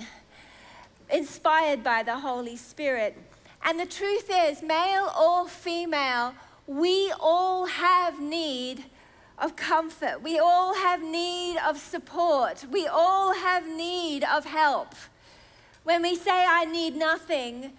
inspired 1.09 1.83
by 1.83 2.03
the 2.03 2.19
Holy 2.19 2.57
Spirit. 2.57 3.17
And 3.63 3.79
the 3.79 3.86
truth 3.86 4.29
is, 4.29 4.62
male 4.62 5.12
or 5.19 5.47
female, 5.47 6.33
we 6.67 7.13
all 7.19 7.65
have 7.65 8.19
need 8.19 8.83
of 9.38 9.55
comfort. 9.55 10.21
We 10.21 10.39
all 10.39 10.74
have 10.74 11.01
need 11.01 11.57
of 11.57 11.77
support. 11.77 12.65
We 12.69 12.88
all 12.88 13.33
have 13.33 13.65
need 13.67 14.24
of 14.25 14.45
help. 14.45 14.93
When 15.83 16.01
we 16.01 16.15
say, 16.15 16.45
I 16.45 16.65
need 16.65 16.95
nothing, 16.95 17.74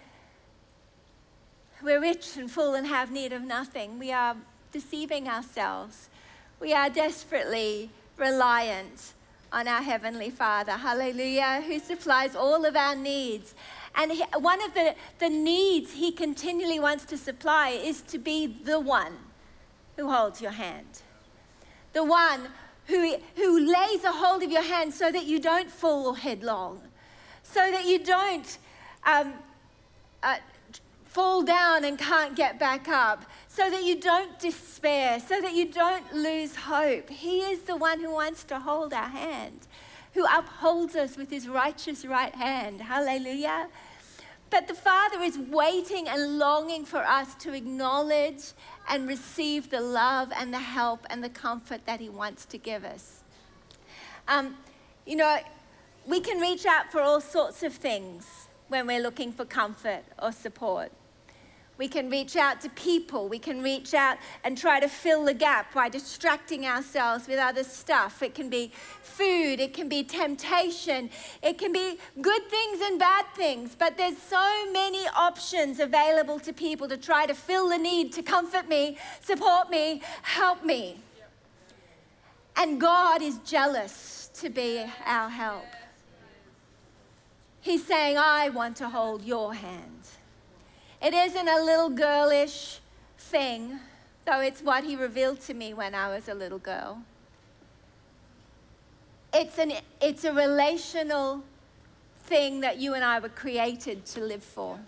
we're 1.83 2.01
rich 2.01 2.37
and 2.37 2.49
full 2.49 2.73
and 2.73 2.87
have 2.87 3.11
need 3.11 3.33
of 3.33 3.43
nothing. 3.43 3.99
We 3.99 4.11
are 4.11 4.35
deceiving 4.71 5.27
ourselves. 5.27 6.09
We 6.59 6.73
are 6.73 6.89
desperately 6.89 7.91
reliant 8.19 9.13
on 9.51 9.67
our 9.67 9.81
Heavenly 9.81 10.29
Father, 10.29 10.73
hallelujah, 10.73 11.63
who 11.65 11.79
supplies 11.79 12.35
all 12.35 12.65
of 12.65 12.75
our 12.75 12.95
needs. 12.95 13.55
And 13.95 14.11
he, 14.11 14.23
one 14.37 14.63
of 14.63 14.73
the, 14.73 14.95
the 15.17 15.29
needs 15.29 15.93
He 15.93 16.11
continually 16.11 16.79
wants 16.79 17.05
to 17.05 17.17
supply 17.17 17.69
is 17.69 18.01
to 18.03 18.17
be 18.17 18.45
the 18.45 18.79
one 18.79 19.13
who 19.95 20.09
holds 20.09 20.41
your 20.41 20.51
hand, 20.51 21.01
the 21.93 22.03
one 22.03 22.49
who, 22.85 23.15
who 23.35 23.59
lays 23.59 24.03
a 24.03 24.11
hold 24.11 24.43
of 24.43 24.51
your 24.51 24.61
hand 24.61 24.93
so 24.93 25.11
that 25.11 25.25
you 25.25 25.39
don't 25.39 25.69
fall 25.69 26.13
headlong, 26.13 26.81
so 27.43 27.59
that 27.71 27.85
you 27.85 27.99
don't 28.03 28.57
um, 29.03 29.33
uh, 30.23 30.37
fall 31.05 31.41
down 31.41 31.83
and 31.83 31.97
can't 31.97 32.35
get 32.35 32.59
back 32.59 32.87
up, 32.87 33.25
so 33.59 33.69
that 33.69 33.83
you 33.83 33.99
don't 33.99 34.39
despair, 34.39 35.19
so 35.19 35.41
that 35.41 35.53
you 35.53 35.65
don't 35.65 36.13
lose 36.13 36.55
hope. 36.55 37.09
He 37.09 37.41
is 37.41 37.63
the 37.63 37.75
one 37.75 37.99
who 37.99 38.09
wants 38.09 38.45
to 38.45 38.57
hold 38.57 38.93
our 38.93 39.09
hand, 39.09 39.67
who 40.13 40.25
upholds 40.33 40.95
us 40.95 41.17
with 41.17 41.29
his 41.29 41.45
righteous 41.45 42.05
right 42.05 42.33
hand. 42.33 42.79
Hallelujah. 42.79 43.67
But 44.49 44.69
the 44.69 44.73
Father 44.73 45.21
is 45.21 45.37
waiting 45.37 46.07
and 46.07 46.39
longing 46.39 46.85
for 46.85 46.99
us 46.99 47.35
to 47.35 47.53
acknowledge 47.53 48.53
and 48.87 49.09
receive 49.09 49.69
the 49.69 49.81
love 49.81 50.31
and 50.33 50.53
the 50.53 50.59
help 50.59 51.05
and 51.09 51.21
the 51.21 51.29
comfort 51.29 51.85
that 51.85 51.99
He 51.99 52.07
wants 52.07 52.45
to 52.45 52.57
give 52.57 52.85
us. 52.85 53.23
Um, 54.29 54.55
you 55.05 55.17
know, 55.17 55.37
we 56.07 56.21
can 56.21 56.39
reach 56.39 56.65
out 56.65 56.93
for 56.93 57.01
all 57.01 57.19
sorts 57.19 57.61
of 57.61 57.73
things 57.73 58.47
when 58.69 58.87
we're 58.87 59.01
looking 59.01 59.33
for 59.33 59.43
comfort 59.43 60.03
or 60.17 60.31
support. 60.31 60.93
We 61.79 61.87
can 61.87 62.09
reach 62.09 62.35
out 62.35 62.59
to 62.61 62.69
people. 62.71 63.29
We 63.29 63.39
can 63.39 63.63
reach 63.63 63.93
out 63.93 64.17
and 64.43 64.57
try 64.57 64.81
to 64.81 64.89
fill 64.89 65.23
the 65.23 65.33
gap 65.33 65.73
by 65.73 65.87
distracting 65.87 66.65
ourselves 66.65 67.25
with 67.25 67.39
other 67.39 67.63
stuff. 67.63 68.21
It 68.21 68.35
can 68.35 68.49
be 68.49 68.73
food, 69.01 69.61
it 69.61 69.73
can 69.73 69.87
be 69.87 70.03
temptation, 70.03 71.09
it 71.41 71.57
can 71.57 71.71
be 71.71 71.97
good 72.21 72.49
things 72.49 72.81
and 72.81 72.99
bad 72.99 73.25
things. 73.33 73.75
But 73.79 73.95
there's 73.95 74.17
so 74.17 74.69
many 74.73 75.07
options 75.15 75.79
available 75.79 76.37
to 76.39 76.51
people 76.51 76.89
to 76.89 76.97
try 76.97 77.25
to 77.25 77.33
fill 77.33 77.69
the 77.69 77.77
need 77.77 78.11
to 78.13 78.23
comfort 78.23 78.67
me, 78.67 78.97
support 79.21 79.69
me, 79.69 80.01
help 80.23 80.65
me. 80.65 80.97
And 82.57 82.81
God 82.81 83.21
is 83.21 83.37
jealous 83.45 84.29
to 84.41 84.49
be 84.49 84.85
our 85.05 85.29
help. 85.29 85.65
He's 87.61 87.85
saying, 87.87 88.17
I 88.17 88.49
want 88.49 88.75
to 88.77 88.89
hold 88.89 89.23
your 89.23 89.53
hand. 89.53 89.98
It 91.01 91.13
isn't 91.13 91.47
a 91.47 91.63
little 91.63 91.89
girlish 91.89 92.79
thing, 93.17 93.79
though 94.25 94.41
it's 94.41 94.61
what 94.61 94.83
he 94.83 94.95
revealed 94.95 95.39
to 95.41 95.53
me 95.53 95.73
when 95.73 95.95
I 95.95 96.09
was 96.09 96.27
a 96.27 96.33
little 96.33 96.59
girl. 96.59 97.03
It's, 99.33 99.57
an, 99.57 99.73
it's 100.01 100.23
a 100.25 100.33
relational 100.33 101.43
thing 102.23 102.59
that 102.61 102.79
you 102.79 102.93
and 102.95 103.03
I 103.03 103.19
were 103.19 103.29
created 103.29 104.05
to 104.07 104.21
live 104.21 104.43
for. 104.43 104.79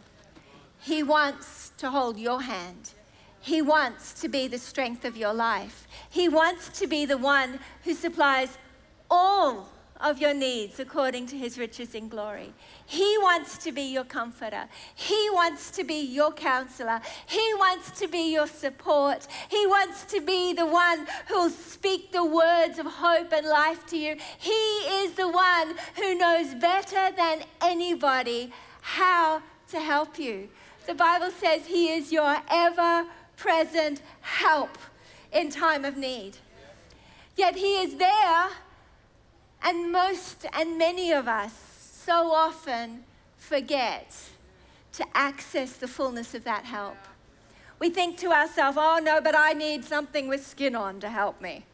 He 0.79 1.01
wants 1.01 1.71
to 1.77 1.91
hold 1.91 2.17
your 2.17 2.41
hand. 2.41 2.91
He 3.39 3.61
wants 3.61 4.13
to 4.21 4.27
be 4.27 4.47
the 4.47 4.57
strength 4.57 5.05
of 5.05 5.15
your 5.15 5.33
life. 5.33 5.87
He 6.09 6.27
wants 6.27 6.77
to 6.79 6.87
be 6.87 7.05
the 7.05 7.17
one 7.17 7.59
who 7.83 7.93
supplies 7.93 8.57
all 9.09 9.69
of 10.01 10.19
your 10.19 10.33
needs 10.33 10.79
according 10.79 11.27
to 11.27 11.37
his 11.37 11.57
riches 11.57 11.93
in 11.95 12.09
glory. 12.09 12.53
He 12.85 13.17
wants 13.19 13.57
to 13.59 13.71
be 13.71 13.83
your 13.83 14.03
comforter. 14.03 14.65
He 14.95 15.29
wants 15.31 15.71
to 15.71 15.83
be 15.83 16.01
your 16.01 16.31
counselor. 16.31 17.01
He 17.25 17.53
wants 17.55 17.91
to 17.99 18.07
be 18.07 18.31
your 18.31 18.47
support. 18.47 19.27
He 19.49 19.65
wants 19.67 20.03
to 20.05 20.21
be 20.21 20.53
the 20.53 20.65
one 20.65 21.07
who'll 21.27 21.49
speak 21.49 22.11
the 22.11 22.25
words 22.25 22.79
of 22.79 22.85
hope 22.85 23.31
and 23.31 23.47
life 23.47 23.85
to 23.87 23.97
you. 23.97 24.15
He 24.37 24.51
is 24.51 25.13
the 25.13 25.29
one 25.29 25.75
who 25.95 26.15
knows 26.15 26.53
better 26.55 27.15
than 27.15 27.43
anybody 27.61 28.51
how 28.81 29.41
to 29.69 29.79
help 29.79 30.17
you. 30.17 30.49
The 30.87 30.95
Bible 30.95 31.31
says 31.31 31.67
he 31.67 31.89
is 31.89 32.11
your 32.11 32.37
ever 32.49 33.05
present 33.37 34.01
help 34.21 34.77
in 35.31 35.49
time 35.49 35.85
of 35.85 35.95
need. 35.97 36.37
Yet 37.35 37.55
he 37.55 37.81
is 37.81 37.95
there 37.95 38.49
and 39.63 39.91
most 39.91 40.45
and 40.53 40.77
many 40.77 41.11
of 41.11 41.27
us 41.27 41.53
so 42.05 42.31
often 42.31 43.03
forget 43.37 44.15
to 44.93 45.05
access 45.13 45.73
the 45.73 45.87
fullness 45.87 46.33
of 46.33 46.43
that 46.43 46.65
help. 46.65 46.97
We 47.79 47.89
think 47.89 48.17
to 48.17 48.31
ourselves, 48.31 48.77
oh 48.79 48.99
no, 49.01 49.21
but 49.21 49.35
I 49.35 49.53
need 49.53 49.83
something 49.83 50.27
with 50.27 50.45
skin 50.45 50.75
on 50.75 50.99
to 50.99 51.09
help 51.09 51.41
me. 51.41 51.65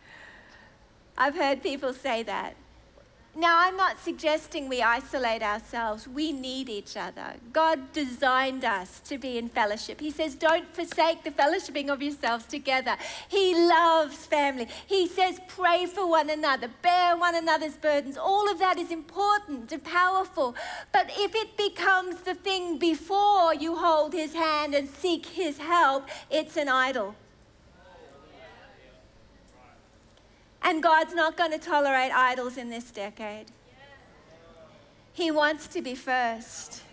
I've 1.18 1.36
heard 1.36 1.64
people 1.64 1.94
say 1.94 2.24
that. 2.24 2.56
Now, 3.40 3.60
I'm 3.60 3.78
not 3.78 4.00
suggesting 4.00 4.68
we 4.68 4.82
isolate 4.82 5.44
ourselves. 5.44 6.08
We 6.08 6.32
need 6.32 6.70
each 6.70 6.98
other. 6.98 7.36
God 7.54 7.94
designed 7.94 8.66
us 8.66 9.00
to 9.02 9.20
be 9.20 9.38
in 9.38 9.48
fellowship. 9.48 10.00
He 10.00 10.10
says, 10.10 10.34
don't 10.34 10.74
forsake 10.74 11.24
the 11.24 11.30
fellowshipping 11.30 11.90
of 11.90 12.02
yourselves 12.02 12.46
together. 12.46 12.98
He 13.30 13.54
loves 13.54 14.26
family. 14.26 14.68
He 14.88 15.08
says, 15.08 15.40
pray 15.48 15.86
for 15.86 16.10
one 16.10 16.32
another, 16.32 16.68
bear 16.82 17.16
one 17.16 17.36
another's 17.36 17.76
burdens. 17.76 18.18
All 18.18 18.50
of 18.50 18.58
that 18.58 18.80
is 18.80 18.90
important 18.90 19.72
and 19.72 19.84
powerful. 19.84 20.56
But 20.92 21.12
if 21.16 21.36
it 21.36 21.56
becomes 21.58 22.22
the 22.22 22.34
thing 22.34 22.80
before 22.80 23.54
you 23.54 23.76
hold 23.76 24.14
His 24.14 24.34
hand 24.34 24.74
and 24.74 24.90
seek 24.90 25.28
His 25.28 25.60
help, 25.60 26.10
it's 26.32 26.58
an 26.58 26.70
idol. 26.70 27.14
And 30.62 30.84
God's 30.84 31.14
not 31.14 31.38
going 31.38 31.52
to 31.52 31.60
tolerate 31.60 32.12
idols 32.12 32.58
in 32.58 32.70
this 32.70 32.92
decade. 32.92 33.46
He 35.14 35.32
wants 35.32 35.68
to 35.68 35.82
be 35.82 35.96
first 35.96 36.84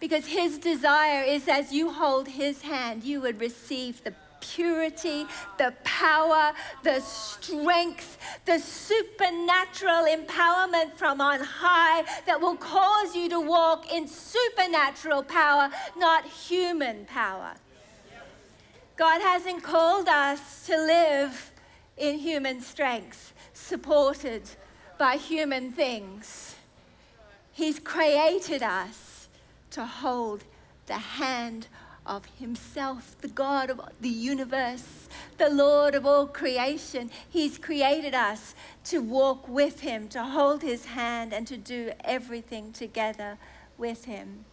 because 0.00 0.26
his 0.26 0.58
desire 0.58 1.22
is 1.22 1.48
as 1.48 1.72
you 1.72 1.90
hold 1.90 2.28
his 2.28 2.62
hand, 2.62 3.04
you 3.04 3.20
would 3.20 3.40
receive 3.40 4.02
the 4.04 4.14
purity, 4.40 5.26
the 5.58 5.74
power, 5.84 6.52
the 6.82 7.00
strength, 7.00 8.18
the 8.44 8.58
supernatural 8.58 10.06
empowerment 10.06 10.94
from 10.94 11.20
on 11.20 11.40
high 11.40 12.04
that 12.26 12.40
will 12.40 12.56
cause 12.56 13.14
you 13.14 13.28
to 13.28 13.40
walk 13.40 13.92
in 13.92 14.06
supernatural 14.06 15.22
power, 15.22 15.70
not 15.96 16.24
human 16.24 17.04
power. 17.06 17.54
God 18.96 19.20
hasn't 19.20 19.62
called 19.62 20.08
us 20.08 20.66
to 20.66 20.76
live 20.76 21.52
in 21.98 22.18
human 22.18 22.60
strength, 22.60 23.32
supported 23.52 24.42
by 24.98 25.16
human 25.16 25.72
things. 25.72 26.56
He's 27.52 27.78
created 27.78 28.62
us 28.62 29.28
to 29.70 29.84
hold 29.84 30.44
the 30.86 30.94
hand 30.94 31.68
of 32.06 32.24
Himself, 32.38 33.16
the 33.20 33.28
God 33.28 33.70
of 33.70 33.80
the 34.00 34.08
universe, 34.08 35.08
the 35.36 35.50
Lord 35.50 35.94
of 35.94 36.06
all 36.06 36.26
creation. 36.26 37.10
He's 37.28 37.58
created 37.58 38.14
us 38.14 38.54
to 38.84 39.00
walk 39.00 39.46
with 39.46 39.80
Him, 39.80 40.08
to 40.08 40.22
hold 40.22 40.62
His 40.62 40.86
hand, 40.86 41.34
and 41.34 41.46
to 41.46 41.56
do 41.56 41.92
everything 42.02 42.72
together 42.72 43.36
with 43.76 44.06
Him. 44.06 44.46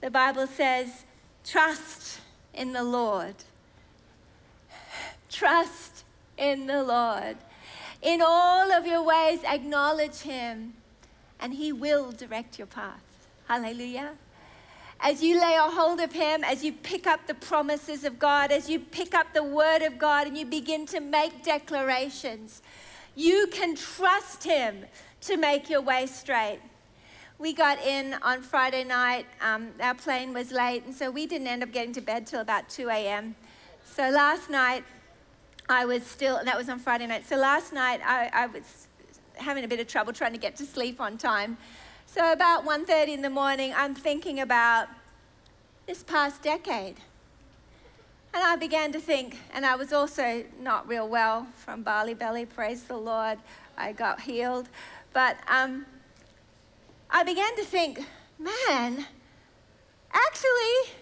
The 0.00 0.10
Bible 0.10 0.46
says, 0.46 1.04
trust 1.44 2.20
in 2.52 2.72
the 2.72 2.84
Lord. 2.84 3.36
Trust 5.30 5.93
in 6.36 6.66
the 6.66 6.82
Lord. 6.82 7.36
In 8.02 8.20
all 8.24 8.70
of 8.72 8.86
your 8.86 9.02
ways, 9.02 9.40
acknowledge 9.44 10.18
Him, 10.18 10.74
and 11.40 11.54
He 11.54 11.72
will 11.72 12.12
direct 12.12 12.58
your 12.58 12.66
path. 12.66 13.02
Hallelujah. 13.48 14.12
As 15.00 15.22
you 15.22 15.40
lay 15.40 15.56
a 15.56 15.70
hold 15.70 16.00
of 16.00 16.12
Him, 16.12 16.44
as 16.44 16.64
you 16.64 16.72
pick 16.72 17.06
up 17.06 17.26
the 17.26 17.34
promises 17.34 18.04
of 18.04 18.18
God, 18.18 18.52
as 18.52 18.68
you 18.68 18.78
pick 18.78 19.14
up 19.14 19.32
the 19.34 19.42
Word 19.42 19.82
of 19.82 19.98
God, 19.98 20.26
and 20.26 20.36
you 20.36 20.46
begin 20.46 20.86
to 20.86 21.00
make 21.00 21.42
declarations, 21.42 22.62
you 23.14 23.46
can 23.50 23.76
trust 23.76 24.44
Him 24.44 24.84
to 25.22 25.36
make 25.36 25.70
your 25.70 25.80
way 25.80 26.06
straight. 26.06 26.60
We 27.38 27.52
got 27.52 27.82
in 27.82 28.14
on 28.22 28.42
Friday 28.42 28.84
night. 28.84 29.26
Um, 29.40 29.70
our 29.80 29.94
plane 29.94 30.32
was 30.32 30.52
late, 30.52 30.84
and 30.84 30.94
so 30.94 31.10
we 31.10 31.26
didn't 31.26 31.48
end 31.48 31.62
up 31.62 31.72
getting 31.72 31.92
to 31.94 32.00
bed 32.00 32.26
till 32.26 32.40
about 32.40 32.68
2 32.68 32.88
a.m. 32.88 33.34
So 33.84 34.08
last 34.08 34.48
night, 34.48 34.84
I 35.68 35.86
was 35.86 36.04
still, 36.04 36.36
and 36.36 36.46
that 36.46 36.56
was 36.56 36.68
on 36.68 36.78
Friday 36.78 37.06
night. 37.06 37.26
So 37.26 37.36
last 37.36 37.72
night 37.72 38.00
I, 38.04 38.30
I 38.32 38.46
was 38.46 38.86
having 39.36 39.64
a 39.64 39.68
bit 39.68 39.80
of 39.80 39.86
trouble 39.86 40.12
trying 40.12 40.32
to 40.32 40.38
get 40.38 40.56
to 40.56 40.66
sleep 40.66 41.00
on 41.00 41.16
time. 41.16 41.56
So 42.06 42.32
about 42.32 42.64
1.30 42.64 43.08
in 43.08 43.22
the 43.22 43.30
morning, 43.30 43.72
I'm 43.74 43.94
thinking 43.94 44.40
about 44.40 44.88
this 45.86 46.02
past 46.02 46.42
decade. 46.42 46.96
And 48.34 48.42
I 48.42 48.56
began 48.56 48.92
to 48.92 49.00
think, 49.00 49.38
and 49.52 49.64
I 49.64 49.76
was 49.76 49.92
also 49.92 50.44
not 50.60 50.88
real 50.88 51.08
well 51.08 51.46
from 51.54 51.82
Bali 51.82 52.14
Belly, 52.14 52.44
praise 52.44 52.84
the 52.84 52.96
Lord. 52.96 53.38
I 53.76 53.92
got 53.92 54.20
healed. 54.20 54.68
But 55.12 55.38
um, 55.48 55.86
I 57.10 57.22
began 57.22 57.56
to 57.56 57.64
think, 57.64 58.00
man, 58.38 59.06
actually, 60.12 60.92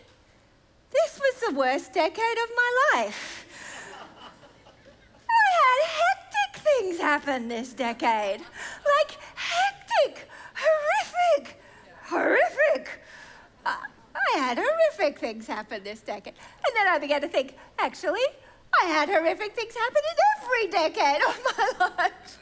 this 0.90 1.18
was 1.18 1.48
the 1.48 1.55
worst 1.55 1.92
decade 1.92 2.38
of 2.44 2.51
my 2.55 2.90
life 2.94 3.46
had 5.61 5.81
hectic 6.01 6.62
things 6.62 6.99
happen 6.99 7.49
this 7.49 7.73
decade. 7.73 8.41
Like 8.41 9.19
hectic, 9.35 10.29
horrific, 10.55 11.61
horrific. 12.05 13.01
Uh, 13.65 13.77
I 14.15 14.38
had 14.38 14.59
horrific 14.59 15.19
things 15.19 15.47
happen 15.47 15.85
this 15.85 16.01
decade. 16.01 16.35
And 16.67 16.77
then 16.77 16.88
I 16.88 16.99
began 16.99 17.21
to 17.23 17.29
think, 17.29 17.57
actually, 17.79 18.21
I 18.81 18.87
had 18.87 19.09
horrific 19.09 19.55
things 19.55 19.75
happen 19.75 20.03
in 20.11 20.17
every 20.43 20.67
decade 20.71 21.23
of 21.29 21.41
my 21.45 21.87
life. 21.99 22.38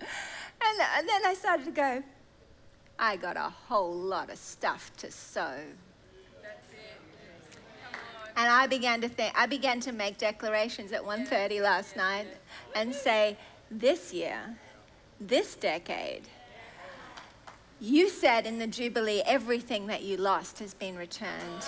and, 0.00 0.80
and 0.98 1.08
then 1.08 1.26
I 1.26 1.34
started 1.34 1.64
to 1.66 1.72
go, 1.72 2.02
I 2.98 3.16
got 3.16 3.36
a 3.36 3.52
whole 3.68 3.94
lot 3.94 4.30
of 4.30 4.38
stuff 4.38 4.92
to 4.98 5.10
sow. 5.10 5.56
And 8.40 8.48
I 8.48 8.66
began 8.66 9.02
to 9.02 9.08
think, 9.10 9.34
I 9.36 9.44
began 9.44 9.80
to 9.80 9.92
make 9.92 10.16
declarations 10.16 10.92
at 10.92 11.02
1.30 11.02 11.60
last 11.60 11.94
night 11.94 12.26
and 12.74 12.94
say, 12.94 13.36
this 13.70 14.14
year, 14.14 14.56
this 15.20 15.54
decade, 15.56 16.22
you 17.82 18.08
said 18.08 18.46
in 18.46 18.58
the 18.58 18.66
Jubilee, 18.66 19.22
everything 19.26 19.88
that 19.88 20.04
you 20.04 20.16
lost 20.16 20.58
has 20.60 20.72
been 20.72 20.96
returned. 20.96 21.66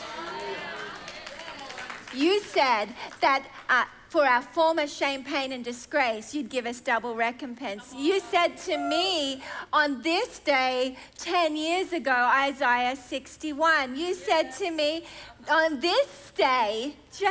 You 2.15 2.41
said 2.41 2.89
that 3.21 3.45
uh, 3.69 3.85
for 4.13 4.27
our 4.27 4.43
former 4.43 4.87
shame, 4.87 5.25
pain, 5.25 5.53
and 5.53 5.65
disgrace, 5.65 6.35
you'd 6.35 6.51
give 6.51 6.67
us 6.67 6.83
double 6.83 7.15
recompense. 7.15 7.95
You 7.97 8.21
said 8.21 8.59
to 8.69 8.77
me 8.77 9.43
on 9.73 10.03
this 10.03 10.39
day 10.41 10.99
10 11.17 11.57
years 11.57 11.95
ago, 11.95 12.13
Isaiah 12.13 12.95
61, 12.95 13.97
you 13.97 14.13
said 14.13 14.51
to 14.59 14.71
me 14.71 15.07
on 15.51 15.81
this 15.81 16.31
day, 16.37 16.95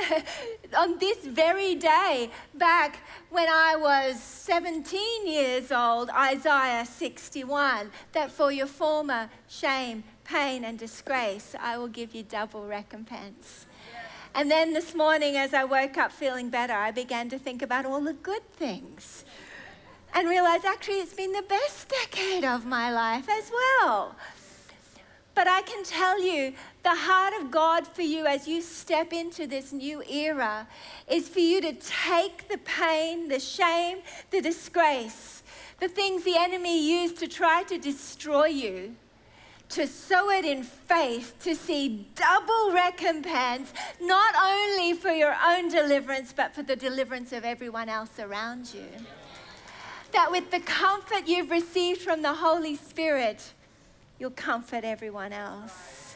on 0.76 0.98
this 0.98 1.20
very 1.24 1.76
day, 1.76 2.32
back 2.56 2.98
when 3.30 3.48
I 3.48 3.76
was 3.76 4.20
17 4.20 5.28
years 5.28 5.72
old, 5.72 6.10
Isaiah 6.10 6.88
61, 6.88 7.92
that 8.14 8.32
for 8.32 8.52
your 8.52 8.66
former 8.66 9.30
shame, 9.48 10.04
pain, 10.24 10.66
and 10.66 10.80
disgrace, 10.80 11.54
I 11.62 11.78
will 11.78 11.90
give 11.90 12.16
you 12.16 12.24
double 12.24 12.66
recompense. 12.66 13.68
And 14.34 14.50
then 14.50 14.74
this 14.74 14.96
morning, 14.96 15.36
as 15.36 15.54
I 15.54 15.66
woke 15.66 15.98
up 15.98 16.12
feeling 16.12 16.50
better, 16.50 16.74
I 16.74 16.92
began 16.92 17.30
to 17.30 17.38
think 17.38 17.62
about 17.62 17.86
all 17.86 18.02
the 18.02 18.14
good 18.14 18.50
things 18.54 19.26
and 20.14 20.28
realized 20.28 20.66
actually 20.66 20.96
it's 20.96 21.14
been 21.14 21.32
the 21.32 21.42
best 21.42 21.90
decade 21.90 22.44
of 22.44 22.66
my 22.66 22.92
life 22.92 23.30
as 23.30 23.52
well. 23.52 24.16
But 25.34 25.48
I 25.48 25.62
can 25.62 25.84
tell 25.84 26.22
you, 26.22 26.54
the 26.84 26.94
heart 26.94 27.34
of 27.42 27.52
God 27.52 27.88
for 27.88 28.02
you 28.02 28.26
as 28.26 28.48
you 28.48 28.62
step 28.62 29.14
into 29.14 29.48
this 29.48 29.72
new 29.72 30.04
era 30.04 30.68
is 31.10 31.30
for 31.30 31.40
you 31.40 31.62
to 31.62 31.74
take 31.74 32.50
the 32.50 32.58
pain, 32.58 33.30
the 33.30 33.40
shame, 33.40 34.00
the 34.30 34.42
disgrace, 34.42 35.44
the 35.80 35.88
things 35.88 36.24
the 36.24 36.36
enemy 36.38 36.86
used 36.86 37.18
to 37.20 37.28
try 37.28 37.64
to 37.64 37.78
destroy 37.78 38.48
you, 38.48 38.96
to 39.72 39.88
sow 39.88 40.30
it 40.30 40.46
in 40.46 40.64
faith, 40.64 41.36
to 41.44 41.56
see 41.56 42.06
double 42.16 42.72
recompense, 42.72 43.74
not 44.02 44.36
only 44.36 44.94
for 44.94 45.12
your 45.12 45.36
own 45.46 45.70
deliverance, 45.70 46.34
but 46.36 46.54
for 46.54 46.64
the 46.64 46.76
deliverance 46.76 47.32
of 47.32 47.46
everyone 47.46 47.90
else 47.90 48.20
around 48.20 48.74
you. 48.74 48.86
That 50.12 50.30
with 50.30 50.52
the 50.52 50.60
comfort 50.60 51.28
you've 51.28 51.50
received 51.50 52.02
from 52.02 52.22
the 52.22 52.34
Holy 52.34 52.76
Spirit, 52.76 53.54
you'll 54.20 54.32
comfort 54.32 54.84
everyone 54.84 55.32
else. 55.32 56.16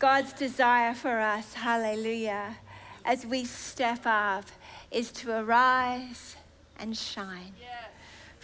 God's 0.00 0.32
desire 0.32 0.94
for 0.94 1.18
us, 1.18 1.54
hallelujah, 1.54 2.56
as 3.04 3.24
we 3.24 3.44
step 3.44 4.00
up, 4.04 4.46
is 4.90 5.12
to 5.12 5.38
arise 5.38 6.36
and 6.78 6.96
shine. 6.96 7.52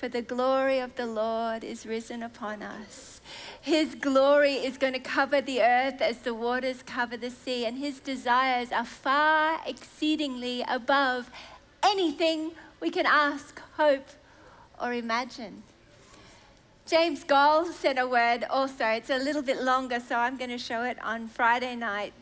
For 0.06 0.10
the 0.10 0.22
glory 0.22 0.78
of 0.78 0.94
the 0.94 1.04
Lord 1.04 1.64
is 1.64 1.84
risen 1.84 2.22
upon 2.22 2.62
us. 2.62 3.20
His 3.60 3.96
glory 3.96 4.52
is 4.52 4.78
going 4.78 4.92
to 4.92 5.00
cover 5.00 5.40
the 5.40 5.60
earth 5.60 6.00
as 6.00 6.18
the 6.18 6.32
waters 6.32 6.80
cover 6.84 7.16
the 7.16 7.28
sea, 7.28 7.66
and 7.66 7.76
his 7.76 7.98
desires 7.98 8.70
are 8.70 8.84
far 8.84 9.60
exceedingly 9.66 10.64
above 10.68 11.28
anything 11.82 12.52
we 12.78 12.88
can 12.88 13.04
ask, 13.04 13.60
hope, 13.76 14.06
or 14.80 14.92
imagine. 14.92 15.64
James 16.86 17.24
Goll 17.24 17.64
said 17.72 17.98
a 17.98 18.06
word 18.06 18.44
also. 18.48 18.86
It's 18.86 19.10
a 19.10 19.18
little 19.18 19.42
bit 19.42 19.60
longer, 19.60 19.98
so 19.98 20.14
I'm 20.14 20.36
going 20.36 20.50
to 20.50 20.58
show 20.58 20.84
it 20.84 21.02
on 21.02 21.26
Friday 21.26 21.74
night, 21.74 22.12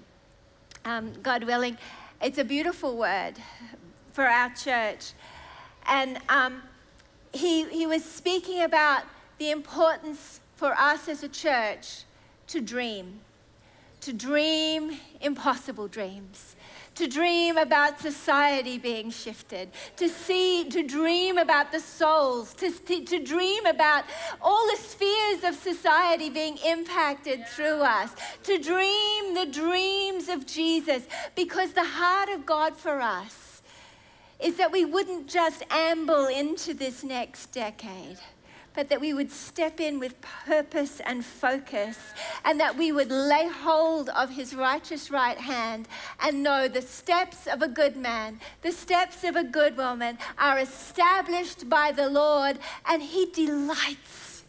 um, 0.87 1.13
God 1.23 1.45
willing. 1.45 1.77
It's 2.23 2.39
a 2.39 2.45
beautiful 2.45 2.97
word 2.97 3.35
for 4.15 4.25
our 4.25 4.49
church. 4.55 5.13
And 5.87 6.19
um, 6.31 6.63
he, 7.35 7.65
he 7.65 7.87
was 7.87 8.05
speaking 8.05 8.63
about 8.63 9.03
the 9.39 9.51
importance 9.51 10.41
for 10.57 10.73
us 10.79 11.09
as 11.09 11.23
a 11.23 11.29
church 11.29 12.05
to 12.47 12.61
dream, 12.61 13.21
to 14.01 14.13
dream 14.13 14.99
impossible 15.21 15.89
dreams, 15.89 16.57
to 16.95 17.09
dream 17.09 17.57
about 17.57 17.99
society 17.99 18.79
being 18.79 19.11
shifted, 19.11 19.69
to 19.97 20.09
see, 20.09 20.69
to 20.69 20.83
dream 20.85 21.39
about 21.39 21.73
the 21.73 21.81
souls, 21.81 22.55
to, 22.55 22.71
to, 22.71 23.05
to 23.05 23.19
dream 23.19 23.67
about 23.67 24.05
all 24.41 24.65
the 24.71 24.77
spheres 24.77 25.43
of 25.43 25.55
society 25.57 26.31
being 26.31 26.57
impacted 26.65 27.47
through 27.49 27.81
us, 27.81 28.11
to 28.45 28.59
dream 28.59 29.35
the 29.35 29.47
dreams 29.47 30.29
of 30.29 30.47
Jesus, 30.47 31.05
because 31.35 31.73
the 31.73 31.85
heart 31.85 32.29
of 32.29 32.47
God 32.47 32.77
for 32.77 33.01
us 33.01 33.54
is 34.45 34.57
that 34.59 34.71
we 34.71 34.85
wouldn't 34.85 35.27
just 35.27 35.65
amble 35.71 36.27
into 36.27 36.75
this 36.75 37.03
next 37.03 37.47
decade 37.47 38.19
but 38.75 38.89
that 38.89 39.01
we 39.01 39.15
would 39.15 39.31
step 39.31 39.81
in 39.81 40.01
with 40.01 40.21
purpose 40.21 41.01
and 41.07 41.25
focus, 41.25 41.97
and 42.45 42.59
that 42.59 42.77
we 42.77 42.91
would 42.91 43.11
lay 43.11 43.49
hold 43.49 44.09
of 44.11 44.31
his 44.31 44.55
righteous 44.55 45.11
right 45.11 45.39
hand 45.39 45.87
and 46.21 46.43
know 46.43 46.67
the 46.67 46.83
steps 46.83 47.47
of 47.47 47.63
a 47.63 47.69
good 47.69 47.97
man, 47.97 48.41
the 48.63 48.73
steps 48.73 49.23
of 49.23 49.37
a 49.37 49.45
good 49.45 49.77
woman 49.77 50.19
are 50.39 50.59
established 50.59 51.69
by 51.69 51.93
the 51.93 52.09
Lord, 52.09 52.59
and 52.87 53.01
he 53.01 53.27
delights. 53.27 54.43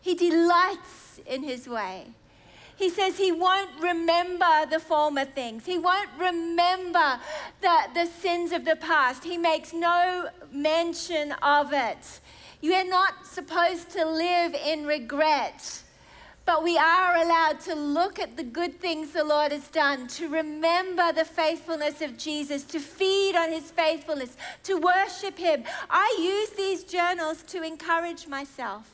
He 0.00 0.14
delights 0.14 1.20
in 1.24 1.44
his 1.44 1.68
way. 1.68 2.08
He 2.76 2.90
says 2.90 3.16
he 3.16 3.32
won't 3.32 3.70
remember 3.80 4.66
the 4.68 4.80
former 4.80 5.24
things. 5.24 5.64
He 5.64 5.78
won't 5.78 6.10
remember 6.18 7.20
the, 7.60 7.78
the 7.94 8.06
sins 8.06 8.52
of 8.52 8.64
the 8.64 8.76
past. 8.76 9.24
He 9.24 9.38
makes 9.38 9.72
no 9.72 10.28
mention 10.50 11.32
of 11.42 11.72
it. 11.72 12.20
You 12.60 12.74
are 12.74 12.84
not 12.84 13.26
supposed 13.26 13.90
to 13.90 14.04
live 14.04 14.54
in 14.54 14.86
regret. 14.86 15.82
But 16.46 16.62
we 16.62 16.76
are 16.76 17.16
allowed 17.16 17.60
to 17.60 17.74
look 17.74 18.18
at 18.18 18.36
the 18.36 18.42
good 18.42 18.78
things 18.78 19.12
the 19.12 19.24
Lord 19.24 19.50
has 19.50 19.68
done, 19.68 20.08
to 20.08 20.28
remember 20.28 21.10
the 21.10 21.24
faithfulness 21.24 22.02
of 22.02 22.18
Jesus, 22.18 22.64
to 22.64 22.80
feed 22.80 23.34
on 23.34 23.50
his 23.50 23.70
faithfulness, 23.70 24.36
to 24.64 24.74
worship 24.78 25.38
him. 25.38 25.64
I 25.88 26.16
use 26.20 26.50
these 26.50 26.84
journals 26.84 27.42
to 27.44 27.62
encourage 27.62 28.26
myself. 28.26 28.90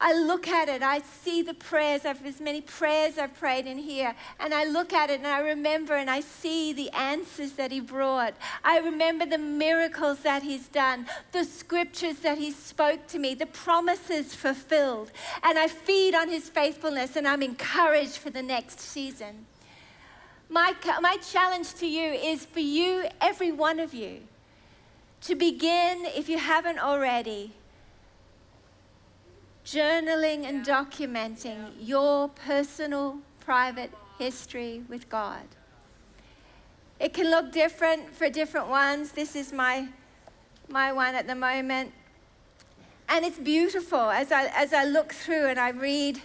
I 0.00 0.12
look 0.12 0.46
at 0.46 0.68
it, 0.68 0.80
I 0.80 1.00
see 1.00 1.42
the 1.42 1.54
prayers, 1.54 2.04
I've 2.04 2.24
as 2.24 2.40
many 2.40 2.60
prayers 2.60 3.18
I've 3.18 3.34
prayed 3.34 3.66
in 3.66 3.78
here, 3.78 4.14
and 4.38 4.54
I 4.54 4.64
look 4.64 4.92
at 4.92 5.10
it 5.10 5.18
and 5.18 5.26
I 5.26 5.40
remember 5.40 5.94
and 5.94 6.08
I 6.08 6.20
see 6.20 6.72
the 6.72 6.88
answers 6.90 7.52
that 7.52 7.72
He 7.72 7.80
brought. 7.80 8.34
I 8.62 8.78
remember 8.78 9.26
the 9.26 9.38
miracles 9.38 10.20
that 10.20 10.44
He's 10.44 10.68
done, 10.68 11.06
the 11.32 11.42
scriptures 11.42 12.20
that 12.20 12.38
He 12.38 12.52
spoke 12.52 13.08
to 13.08 13.18
me, 13.18 13.34
the 13.34 13.46
promises 13.46 14.36
fulfilled, 14.36 15.10
and 15.42 15.58
I 15.58 15.66
feed 15.66 16.14
on 16.14 16.28
His 16.28 16.48
faithfulness 16.48 17.16
and 17.16 17.26
I'm 17.26 17.42
encouraged 17.42 18.18
for 18.18 18.30
the 18.30 18.42
next 18.42 18.78
season. 18.78 19.46
My, 20.48 20.74
my 21.00 21.16
challenge 21.16 21.74
to 21.74 21.86
you 21.86 22.12
is 22.12 22.46
for 22.46 22.60
you, 22.60 23.06
every 23.20 23.50
one 23.50 23.80
of 23.80 23.92
you, 23.92 24.20
to 25.22 25.34
begin, 25.34 26.04
if 26.06 26.28
you 26.28 26.38
haven't 26.38 26.78
already, 26.78 27.52
journaling 29.72 30.48
and 30.48 30.64
documenting 30.64 31.72
your 31.78 32.28
personal, 32.28 33.18
private 33.40 33.92
history 34.18 34.82
with 34.88 35.08
God. 35.10 35.44
It 36.98 37.12
can 37.12 37.30
look 37.30 37.52
different 37.52 38.14
for 38.14 38.30
different 38.30 38.68
ones. 38.68 39.12
This 39.12 39.36
is 39.36 39.52
my, 39.52 39.88
my 40.68 40.90
one 40.92 41.14
at 41.14 41.26
the 41.26 41.34
moment. 41.34 41.92
And 43.10 43.24
it's 43.24 43.38
beautiful 43.38 44.10
as 44.10 44.32
I, 44.32 44.46
as 44.46 44.72
I 44.72 44.84
look 44.84 45.12
through 45.12 45.46
and 45.46 45.60
I 45.60 45.70
read. 45.70 46.20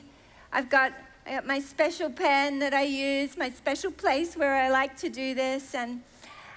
I've 0.51 0.69
got, 0.69 0.93
I 1.25 1.36
got 1.36 1.45
my 1.45 1.60
special 1.60 2.10
pen 2.10 2.60
that 2.60 2.73
I 2.73 2.84
use, 2.84 3.38
my 3.38 3.49
special 3.49 3.91
place 3.91 4.38
where 4.38 4.56
I 4.56 4.69
like 4.69 4.97
to 4.97 5.10
do 5.10 5.36
this. 5.36 5.75
And, 5.75 6.01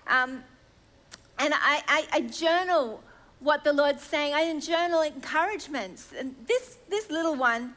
um, 0.07 0.45
and 1.39 1.53
I, 1.53 1.83
I, 1.89 2.07
I 2.13 2.21
journal 2.23 3.03
what 3.41 3.65
the 3.65 3.73
Lord's 3.73 4.03
saying. 4.03 4.35
I 4.35 4.59
journal 4.61 5.03
encouragements. 5.03 6.13
And 6.19 6.35
this, 6.47 6.79
this 6.89 7.11
little 7.11 7.35
one 7.35 7.75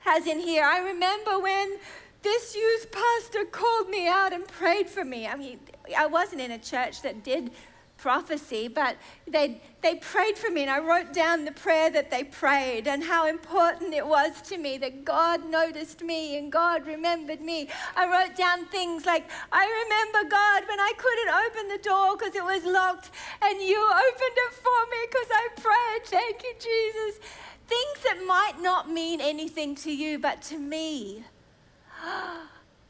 has 0.00 0.26
in 0.26 0.40
here, 0.40 0.64
I 0.64 0.78
remember 0.80 1.38
when 1.38 1.78
this 2.22 2.56
youth 2.56 2.90
pastor 2.90 3.44
called 3.44 3.88
me 3.88 4.08
out 4.08 4.32
and 4.32 4.46
prayed 4.46 4.88
for 4.88 5.04
me. 5.04 5.26
I 5.26 5.36
mean, 5.36 5.60
I 5.96 6.06
wasn't 6.06 6.40
in 6.40 6.50
a 6.50 6.58
church 6.58 7.02
that 7.02 7.22
did 7.22 7.50
prophecy, 7.96 8.68
but 8.68 8.96
they, 9.26 9.60
they 9.82 9.94
prayed 9.96 10.36
for 10.36 10.50
me, 10.50 10.62
and 10.62 10.70
I 10.70 10.78
wrote 10.78 11.12
down 11.12 11.44
the 11.44 11.52
prayer 11.52 11.90
that 11.90 12.10
they 12.10 12.24
prayed 12.24 12.86
and 12.86 13.02
how 13.02 13.26
important 13.26 13.94
it 13.94 14.06
was 14.06 14.42
to 14.42 14.58
me 14.58 14.76
that 14.78 15.04
God 15.04 15.48
noticed 15.48 16.02
me 16.02 16.36
and 16.36 16.52
God 16.52 16.86
remembered 16.86 17.40
me. 17.40 17.68
I 17.96 18.06
wrote 18.06 18.36
down 18.36 18.66
things 18.66 19.06
like, 19.06 19.30
I 19.52 19.64
remember 19.84 20.28
God 20.30 20.64
when 20.68 20.80
I 20.80 20.92
couldn't 20.96 21.34
open 21.46 21.68
the 21.68 21.82
door 21.82 22.16
because 22.16 22.34
it 22.34 22.44
was 22.44 22.64
locked, 22.64 23.10
and 23.42 23.60
you 23.60 23.80
opened 23.82 24.36
it 24.36 24.52
for 24.52 24.80
me 24.90 24.98
because 25.10 25.28
I 25.30 25.48
prayed. 25.56 26.06
Thank 26.06 26.42
you, 26.42 26.54
Jesus. 26.60 27.20
Things 27.66 28.04
that 28.04 28.24
might 28.26 28.60
not 28.60 28.90
mean 28.90 29.20
anything 29.20 29.74
to 29.76 29.94
you, 29.94 30.18
but 30.18 30.42
to 30.42 30.58
me. 30.58 31.24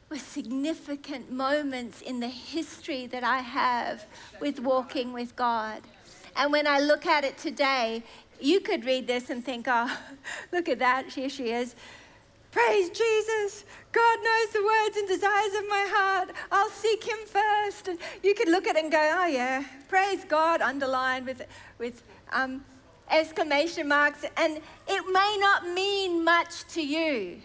Were 0.09 0.17
significant 0.17 1.31
moments 1.31 2.01
in 2.01 2.19
the 2.19 2.27
history 2.27 3.07
that 3.07 3.23
I 3.23 3.39
have 3.39 4.05
with 4.39 4.59
walking 4.59 5.13
with 5.13 5.35
God. 5.35 5.81
And 6.35 6.51
when 6.51 6.67
I 6.67 6.79
look 6.79 7.05
at 7.05 7.23
it 7.23 7.37
today, 7.37 8.03
you 8.39 8.59
could 8.59 8.85
read 8.85 9.07
this 9.07 9.29
and 9.29 9.43
think, 9.43 9.65
oh, 9.67 9.97
look 10.51 10.69
at 10.69 10.79
that, 10.79 11.09
here 11.09 11.29
she 11.29 11.51
is. 11.51 11.75
Praise 12.51 12.89
Jesus. 12.89 13.65
God 13.91 14.19
knows 14.23 14.49
the 14.53 14.63
words 14.63 14.97
and 14.97 15.07
desires 15.07 15.53
of 15.55 15.67
my 15.67 15.85
heart. 15.89 16.29
I'll 16.51 16.69
seek 16.69 17.03
him 17.03 17.17
first. 17.25 17.87
And 17.87 17.99
you 18.23 18.33
could 18.33 18.47
look 18.47 18.67
at 18.67 18.75
it 18.75 18.83
and 18.83 18.91
go, 18.91 19.11
oh, 19.13 19.25
yeah, 19.25 19.63
praise 19.89 20.23
God, 20.23 20.61
underlined 20.61 21.25
with, 21.25 21.41
with 21.79 22.03
um, 22.31 22.63
exclamation 23.09 23.87
marks. 23.87 24.23
And 24.37 24.61
it 24.87 25.11
may 25.11 25.37
not 25.39 25.67
mean 25.67 26.23
much 26.23 26.65
to 26.73 26.81
you. 26.81 27.41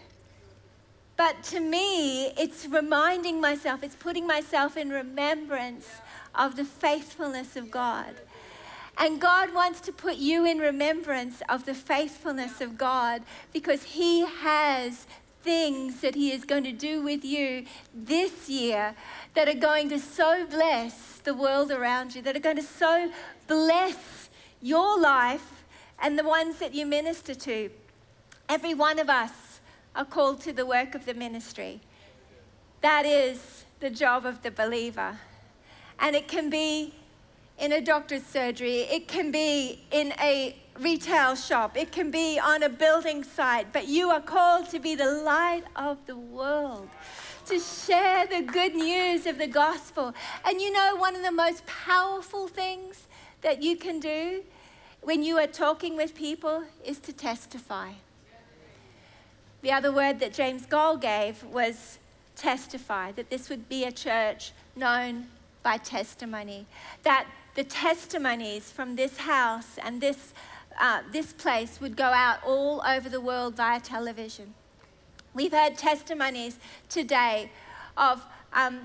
But 1.17 1.43
to 1.43 1.59
me, 1.59 2.27
it's 2.37 2.65
reminding 2.65 3.39
myself, 3.39 3.83
it's 3.83 3.95
putting 3.95 4.25
myself 4.25 4.77
in 4.77 4.89
remembrance 4.89 5.87
of 6.33 6.55
the 6.55 6.65
faithfulness 6.65 7.55
of 7.55 7.69
God. 7.69 8.15
And 8.97 9.19
God 9.19 9.53
wants 9.53 9.81
to 9.81 9.91
put 9.91 10.17
you 10.17 10.45
in 10.45 10.59
remembrance 10.59 11.41
of 11.49 11.65
the 11.65 11.73
faithfulness 11.73 12.61
of 12.61 12.77
God 12.77 13.23
because 13.53 13.83
He 13.83 14.25
has 14.25 15.05
things 15.43 16.01
that 16.01 16.15
He 16.15 16.31
is 16.31 16.45
going 16.45 16.63
to 16.65 16.71
do 16.71 17.01
with 17.01 17.23
you 17.25 17.65
this 17.93 18.49
year 18.49 18.95
that 19.33 19.47
are 19.47 19.53
going 19.53 19.89
to 19.89 19.99
so 19.99 20.45
bless 20.45 21.17
the 21.19 21.33
world 21.33 21.71
around 21.71 22.15
you, 22.15 22.21
that 22.21 22.35
are 22.35 22.41
going 22.41 22.57
to 22.57 22.63
so 22.63 23.11
bless 23.47 24.29
your 24.61 24.99
life 24.99 25.63
and 25.99 26.17
the 26.17 26.23
ones 26.23 26.59
that 26.59 26.73
you 26.73 26.85
minister 26.85 27.33
to. 27.33 27.69
Every 28.49 28.73
one 28.73 28.99
of 28.99 29.09
us 29.09 29.50
are 29.95 30.05
called 30.05 30.41
to 30.41 30.53
the 30.53 30.65
work 30.65 30.95
of 30.95 31.05
the 31.05 31.13
ministry. 31.13 31.81
That 32.81 33.05
is 33.05 33.65
the 33.79 33.89
job 33.89 34.25
of 34.25 34.41
the 34.41 34.51
believer. 34.51 35.17
And 35.99 36.15
it 36.15 36.27
can 36.27 36.49
be 36.49 36.93
in 37.59 37.71
a 37.71 37.81
doctor's 37.81 38.25
surgery, 38.25 38.79
it 38.81 39.07
can 39.07 39.31
be 39.31 39.83
in 39.91 40.13
a 40.19 40.55
retail 40.79 41.35
shop, 41.35 41.77
it 41.77 41.91
can 41.91 42.09
be 42.09 42.39
on 42.39 42.63
a 42.63 42.69
building 42.69 43.23
site, 43.23 43.71
but 43.71 43.87
you 43.87 44.09
are 44.09 44.21
called 44.21 44.67
to 44.69 44.79
be 44.79 44.95
the 44.95 45.05
light 45.05 45.63
of 45.75 46.03
the 46.07 46.17
world, 46.17 46.89
to 47.45 47.59
share 47.59 48.25
the 48.25 48.41
good 48.41 48.73
news 48.73 49.27
of 49.27 49.37
the 49.37 49.45
gospel. 49.45 50.13
And 50.43 50.59
you 50.59 50.71
know, 50.71 50.95
one 50.95 51.15
of 51.15 51.21
the 51.21 51.31
most 51.31 51.63
powerful 51.67 52.47
things 52.47 53.07
that 53.41 53.61
you 53.61 53.75
can 53.75 53.99
do 53.99 54.43
when 55.01 55.21
you 55.21 55.37
are 55.37 55.47
talking 55.47 55.95
with 55.95 56.15
people 56.15 56.63
is 56.83 56.97
to 56.99 57.13
testify. 57.13 57.91
The 59.61 59.71
other 59.71 59.91
word 59.91 60.19
that 60.19 60.33
James 60.33 60.65
Goll 60.65 60.97
gave 60.97 61.43
was 61.43 61.99
testify, 62.35 63.11
that 63.11 63.29
this 63.29 63.49
would 63.49 63.69
be 63.69 63.83
a 63.83 63.91
church 63.91 64.53
known 64.75 65.27
by 65.61 65.77
testimony, 65.77 66.65
that 67.03 67.27
the 67.53 67.63
testimonies 67.63 68.71
from 68.71 68.95
this 68.95 69.17
house 69.17 69.77
and 69.83 70.01
this, 70.01 70.33
uh, 70.79 71.01
this 71.11 71.31
place 71.33 71.79
would 71.79 71.95
go 71.95 72.05
out 72.05 72.39
all 72.43 72.81
over 72.87 73.07
the 73.07 73.21
world 73.21 73.55
via 73.55 73.79
television. 73.79 74.55
We've 75.33 75.51
heard 75.51 75.77
testimonies 75.77 76.57
today 76.89 77.51
of 77.95 78.25
um, 78.53 78.79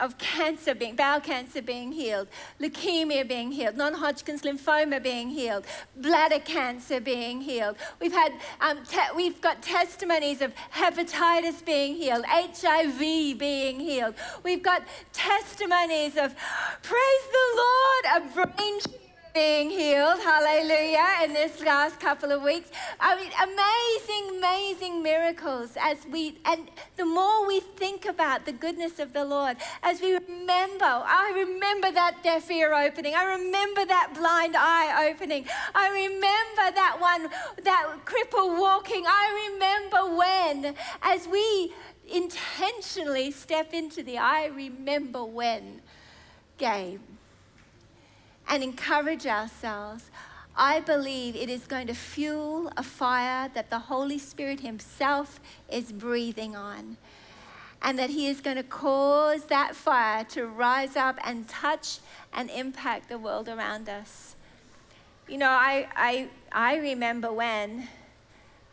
of 0.00 0.18
cancer 0.18 0.74
being, 0.74 0.96
bowel 0.96 1.20
cancer 1.20 1.62
being 1.62 1.92
healed, 1.92 2.28
leukemia 2.60 3.26
being 3.26 3.52
healed, 3.52 3.76
non 3.76 3.94
Hodgkin's 3.94 4.42
lymphoma 4.42 5.02
being 5.02 5.30
healed, 5.30 5.64
bladder 5.96 6.38
cancer 6.38 7.00
being 7.00 7.40
healed. 7.40 7.76
We've, 8.00 8.12
had, 8.12 8.32
um, 8.60 8.84
te- 8.84 9.14
we've 9.16 9.40
got 9.40 9.62
testimonies 9.62 10.40
of 10.40 10.52
hepatitis 10.74 11.64
being 11.64 11.94
healed, 11.94 12.24
HIV 12.26 12.98
being 13.38 13.80
healed. 13.80 14.14
We've 14.42 14.62
got 14.62 14.82
testimonies 15.12 16.16
of, 16.16 16.34
praise 16.82 17.24
the 17.32 17.46
Lord, 17.56 18.22
a 18.22 18.34
brain 18.34 19.07
being 19.38 19.70
healed, 19.70 20.18
hallelujah, 20.18 21.06
in 21.22 21.32
this 21.32 21.60
last 21.60 22.00
couple 22.00 22.32
of 22.32 22.42
weeks. 22.42 22.72
I 22.98 23.14
mean, 23.14 23.30
amazing, 23.40 24.36
amazing 24.36 25.00
miracles 25.00 25.76
as 25.80 25.98
we, 26.10 26.40
and 26.44 26.68
the 26.96 27.04
more 27.04 27.46
we 27.46 27.60
think 27.60 28.04
about 28.04 28.46
the 28.46 28.52
goodness 28.52 28.98
of 28.98 29.12
the 29.12 29.24
Lord, 29.24 29.56
as 29.84 30.00
we 30.00 30.14
remember, 30.14 30.92
I 31.22 31.30
remember 31.36 31.92
that 31.92 32.24
deaf 32.24 32.50
ear 32.50 32.74
opening, 32.74 33.14
I 33.14 33.26
remember 33.36 33.84
that 33.84 34.12
blind 34.12 34.56
eye 34.58 35.08
opening, 35.08 35.46
I 35.72 35.88
remember 35.88 36.74
that 36.74 36.96
one, 36.98 37.30
that 37.62 37.86
cripple 38.06 38.58
walking, 38.58 39.04
I 39.06 39.50
remember 39.52 40.16
when, 40.16 40.74
as 41.00 41.28
we 41.28 41.72
intentionally 42.10 43.30
step 43.30 43.72
into 43.72 44.02
the 44.02 44.18
I 44.18 44.46
remember 44.46 45.24
when 45.24 45.80
game 46.56 47.07
and 48.48 48.62
encourage 48.62 49.26
ourselves, 49.26 50.10
I 50.56 50.80
believe 50.80 51.36
it 51.36 51.48
is 51.48 51.66
going 51.66 51.86
to 51.86 51.94
fuel 51.94 52.72
a 52.76 52.82
fire 52.82 53.48
that 53.54 53.70
the 53.70 53.78
Holy 53.78 54.18
Spirit 54.18 54.60
Himself 54.60 55.38
is 55.70 55.92
breathing 55.92 56.56
on. 56.56 56.96
And 57.80 57.96
that 57.98 58.10
He 58.10 58.26
is 58.26 58.40
going 58.40 58.56
to 58.56 58.64
cause 58.64 59.44
that 59.44 59.76
fire 59.76 60.24
to 60.30 60.46
rise 60.46 60.96
up 60.96 61.18
and 61.24 61.48
touch 61.48 61.98
and 62.32 62.50
impact 62.50 63.08
the 63.08 63.18
world 63.18 63.48
around 63.48 63.88
us. 63.88 64.34
You 65.28 65.38
know, 65.38 65.50
I, 65.50 65.86
I, 65.94 66.28
I 66.50 66.76
remember 66.76 67.30
when 67.30 67.86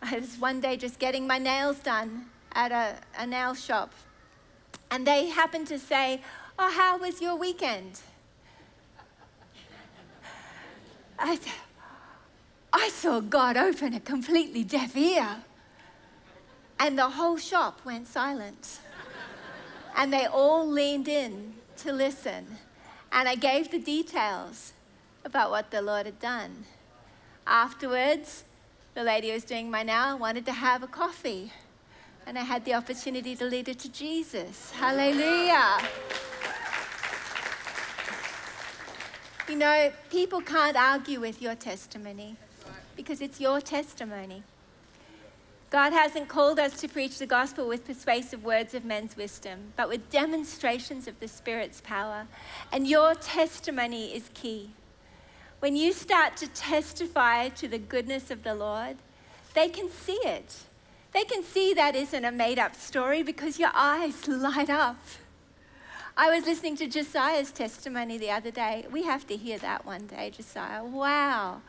I 0.01 0.17
was 0.17 0.38
one 0.38 0.59
day 0.61 0.77
just 0.77 0.97
getting 0.97 1.27
my 1.27 1.38
nails 1.38 1.79
done 1.79 2.27
at 2.53 2.71
a, 2.71 2.95
a 3.21 3.27
nail 3.27 3.53
shop. 3.53 3.93
And 4.89 5.05
they 5.05 5.27
happened 5.27 5.67
to 5.67 5.77
say, 5.77 6.21
Oh, 6.57 6.71
how 6.71 6.97
was 6.97 7.21
your 7.21 7.35
weekend? 7.35 7.99
I, 11.17 11.39
I 12.73 12.89
saw 12.89 13.19
God 13.19 13.58
open 13.58 13.93
a 13.93 13.99
completely 13.99 14.63
deaf 14.63 14.95
ear. 14.95 15.43
And 16.80 16.97
the 16.97 17.10
whole 17.10 17.38
shop 17.38 17.80
went 17.86 18.08
silent. 18.08 18.80
and 19.95 20.12
they 20.12 20.25
all 20.25 20.67
leaned 20.67 21.08
in 21.08 21.54
to 21.78 21.93
listen. 21.93 22.58
And 23.12 23.30
I 23.30 23.36
gave 23.36 23.71
the 23.71 23.80
details 23.80 24.73
about 25.23 25.51
what 25.51 25.71
the 25.71 25.82
Lord 25.82 26.06
had 26.06 26.19
done. 26.19 26.65
Afterwards, 27.47 28.43
the 28.93 29.04
lady 29.04 29.28
who 29.28 29.34
was 29.34 29.43
doing 29.43 29.71
my 29.71 29.84
nail 29.84 30.17
wanted 30.17 30.45
to 30.45 30.51
have 30.51 30.84
a 30.84 30.88
coffee. 30.88 31.51
And 32.28 32.38
I 32.38 32.41
had 32.41 32.65
the 32.65 32.73
opportunity 32.73 33.36
to 33.36 33.45
lead 33.45 33.67
her 33.67 33.73
to 33.73 33.91
Jesus. 33.91 34.71
Hallelujah. 34.71 35.78
You 39.47 39.55
know, 39.55 39.91
people 40.10 40.41
can't 40.41 40.75
argue 40.75 41.19
with 41.19 41.39
your 41.39 41.53
testimony 41.53 42.36
because 42.95 43.21
it's 43.21 43.39
your 43.39 43.62
testimony. 43.62 44.41
God 45.69 45.93
hasn't 45.93 46.29
called 46.29 46.58
us 46.58 46.79
to 46.81 46.88
preach 46.88 47.19
the 47.19 47.27
gospel 47.27 47.67
with 47.67 47.86
persuasive 47.86 48.43
words 48.43 48.73
of 48.73 48.84
men's 48.84 49.15
wisdom, 49.15 49.73
but 49.75 49.88
with 49.88 50.10
demonstrations 50.10 51.08
of 51.08 51.19
the 51.19 51.27
Spirit's 51.27 51.79
power. 51.81 52.25
And 52.71 52.88
your 52.88 53.13
testimony 53.13 54.15
is 54.15 54.31
key. 54.34 54.71
When 55.60 55.75
you 55.75 55.93
start 55.93 56.38
to 56.38 56.47
testify 56.47 57.49
to 57.49 57.67
the 57.67 57.77
goodness 57.77 58.31
of 58.31 58.41
the 58.41 58.55
Lord, 58.55 58.97
they 59.53 59.69
can 59.69 59.89
see 59.91 60.19
it. 60.23 60.63
They 61.13 61.23
can 61.23 61.43
see 61.43 61.73
that 61.75 61.95
isn't 61.95 62.25
a 62.25 62.31
made 62.31 62.58
up 62.58 62.75
story 62.75 63.21
because 63.21 63.60
your 63.60 63.71
eyes 63.75 64.27
light 64.27 64.71
up. 64.71 64.97
I 66.17 66.30
was 66.30 66.45
listening 66.45 66.78
to 66.78 66.88
Josiah's 66.88 67.51
testimony 67.51 68.17
the 68.17 68.32
other 68.32 68.49
day. 68.49 68.86
We 68.89 69.04
have 69.04 69.28
to 69.28 69.36
hear 69.36 69.58
that 69.58 69.86
one 69.86 70.08
day, 70.08 70.30
Josiah. 70.30 70.82
Wow. 70.82 71.62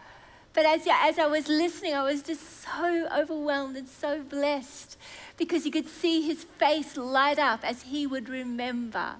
But 0.54 0.64
as, 0.66 0.86
as 0.88 1.18
I 1.18 1.26
was 1.26 1.48
listening, 1.48 1.94
I 1.94 2.04
was 2.04 2.22
just 2.22 2.62
so 2.62 3.08
overwhelmed 3.12 3.76
and 3.76 3.88
so 3.88 4.22
blessed 4.22 4.96
because 5.36 5.66
you 5.66 5.72
could 5.72 5.88
see 5.88 6.22
his 6.22 6.44
face 6.44 6.96
light 6.96 7.40
up 7.40 7.68
as 7.68 7.82
he 7.82 8.06
would 8.06 8.28
remember 8.28 9.16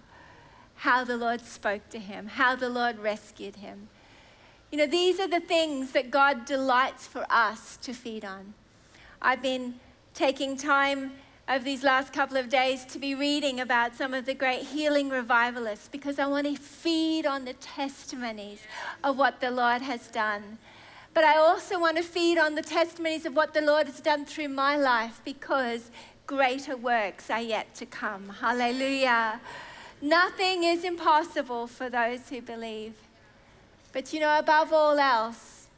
how 0.77 1.03
the 1.03 1.17
Lord 1.17 1.41
spoke 1.41 1.89
to 1.91 1.99
him, 1.99 2.29
how 2.29 2.55
the 2.55 2.69
Lord 2.69 3.01
rescued 3.01 3.57
him. 3.57 3.89
You 4.71 4.79
know, 4.79 4.87
these 4.87 5.19
are 5.19 5.29
the 5.29 5.41
things 5.41 5.91
that 5.91 6.13
God 6.13 6.45
delights 6.45 7.09
for 7.09 7.27
us 7.29 7.77
to 7.79 7.93
feed 7.93 8.25
on. 8.25 8.55
I've 9.21 9.43
been 9.43 9.81
taking 10.15 10.57
time 10.57 11.13
over 11.49 11.65
these 11.65 11.85
last 11.85 12.13
couple 12.13 12.37
of 12.37 12.49
days 12.49 12.85
to 12.87 12.99
be 12.99 13.15
reading 13.15 13.61
about 13.61 13.95
some 13.95 14.13
of 14.13 14.27
the 14.27 14.35
great 14.35 14.63
healing 14.63 15.09
revivalists 15.09 15.89
because 15.89 16.19
I 16.19 16.27
want 16.27 16.47
to 16.49 16.57
feed 16.57 17.25
on 17.25 17.45
the 17.45 17.53
testimonies 17.53 18.63
of 19.05 19.17
what 19.17 19.41
the 19.41 19.53
Lord 19.53 19.81
has 19.83 20.09
done. 20.09 20.59
But 21.15 21.23
I 21.23 21.37
also 21.37 21.79
want 21.79 21.99
to 21.99 22.03
feed 22.03 22.37
on 22.37 22.57
the 22.57 22.63
testimonies 22.63 23.25
of 23.27 23.37
what 23.37 23.55
the 23.55 23.61
Lord 23.61 23.87
has 23.87 24.01
done 24.01 24.25
through 24.25 24.49
my 24.49 24.77
life 24.77 25.21
because 25.25 25.93
greater 26.27 26.77
works 26.77 27.31
are 27.31 27.41
yet 27.41 27.75
to 27.77 27.87
come. 27.87 28.29
Hallelujah. 28.41 29.41
Nothing 30.03 30.65
is 30.65 30.83
impossible 30.83 31.69
for 31.69 31.89
those 31.89 32.29
who 32.29 32.43
believe. 32.43 32.95
But 33.93 34.13
you 34.13 34.19
know, 34.19 34.37
above 34.37 34.73
all 34.73 34.99
else, 34.99 35.69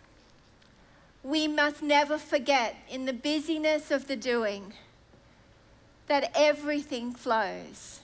we 1.23 1.47
must 1.47 1.83
never 1.83 2.17
forget 2.17 2.75
in 2.89 3.05
the 3.05 3.13
busyness 3.13 3.91
of 3.91 4.09
the 4.09 4.17
doing 4.17 4.73
that 6.09 6.33
everything 6.35 7.13
flows 7.13 8.01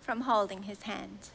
from 0.00 0.22
holding 0.22 0.64
his 0.64 0.82
hand. 0.82 1.30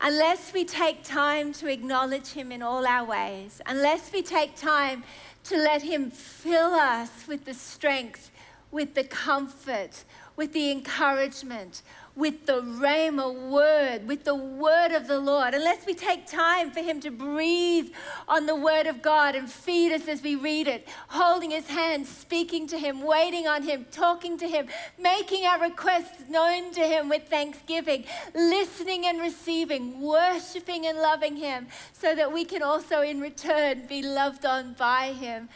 Unless 0.00 0.54
we 0.54 0.64
take 0.64 1.04
time 1.04 1.52
to 1.52 1.70
acknowledge 1.70 2.28
him 2.28 2.50
in 2.50 2.62
all 2.62 2.86
our 2.86 3.04
ways, 3.04 3.60
unless 3.66 4.12
we 4.12 4.22
take 4.22 4.56
time 4.56 5.04
to 5.44 5.56
let 5.56 5.82
him 5.82 6.10
fill 6.10 6.74
us 6.74 7.28
with 7.28 7.44
the 7.44 7.52
strength, 7.52 8.30
with 8.70 8.94
the 8.94 9.04
comfort, 9.04 10.04
with 10.36 10.54
the 10.54 10.70
encouragement, 10.70 11.82
with 12.16 12.46
the 12.46 12.60
Rhema 12.60 13.50
word, 13.50 14.06
with 14.06 14.24
the 14.24 14.34
word 14.34 14.92
of 14.92 15.06
the 15.06 15.18
Lord, 15.18 15.54
unless 15.54 15.86
we 15.86 15.94
take 15.94 16.26
time 16.26 16.70
for 16.70 16.80
Him 16.80 17.00
to 17.00 17.10
breathe 17.10 17.90
on 18.28 18.46
the 18.46 18.56
word 18.56 18.86
of 18.86 19.00
God 19.00 19.34
and 19.34 19.50
feed 19.50 19.92
us 19.92 20.08
as 20.08 20.22
we 20.22 20.34
read 20.34 20.66
it, 20.66 20.88
holding 21.08 21.50
His 21.50 21.68
hand, 21.68 22.06
speaking 22.06 22.66
to 22.68 22.78
Him, 22.78 23.02
waiting 23.02 23.46
on 23.46 23.62
Him, 23.62 23.86
talking 23.90 24.36
to 24.38 24.48
Him, 24.48 24.66
making 24.98 25.46
our 25.46 25.60
requests 25.60 26.28
known 26.28 26.72
to 26.72 26.80
Him 26.80 27.08
with 27.08 27.28
thanksgiving, 27.28 28.04
listening 28.34 29.06
and 29.06 29.20
receiving, 29.20 30.00
worshiping 30.00 30.86
and 30.86 30.98
loving 30.98 31.36
Him, 31.36 31.68
so 31.92 32.14
that 32.14 32.32
we 32.32 32.44
can 32.44 32.62
also 32.62 33.02
in 33.02 33.20
return 33.20 33.86
be 33.86 34.02
loved 34.02 34.44
on 34.44 34.74
by 34.74 35.12
Him, 35.12 35.48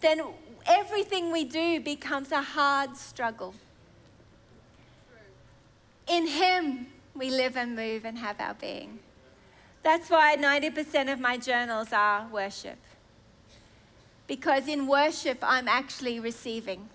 then 0.00 0.22
everything 0.66 1.32
we 1.32 1.44
do 1.44 1.80
becomes 1.80 2.30
a 2.30 2.42
hard 2.42 2.96
struggle. 2.96 3.54
In 6.06 6.26
Him, 6.26 6.86
we 7.14 7.30
live 7.30 7.56
and 7.56 7.74
move 7.74 8.04
and 8.04 8.18
have 8.18 8.40
our 8.40 8.54
being. 8.54 8.98
That's 9.82 10.10
why 10.10 10.36
90% 10.36 11.12
of 11.12 11.20
my 11.20 11.36
journals 11.36 11.92
are 11.92 12.26
worship. 12.32 12.78
Because 14.26 14.66
in 14.66 14.86
worship, 14.86 15.38
I'm 15.42 15.68
actually 15.68 16.18
receiving. 16.18 16.88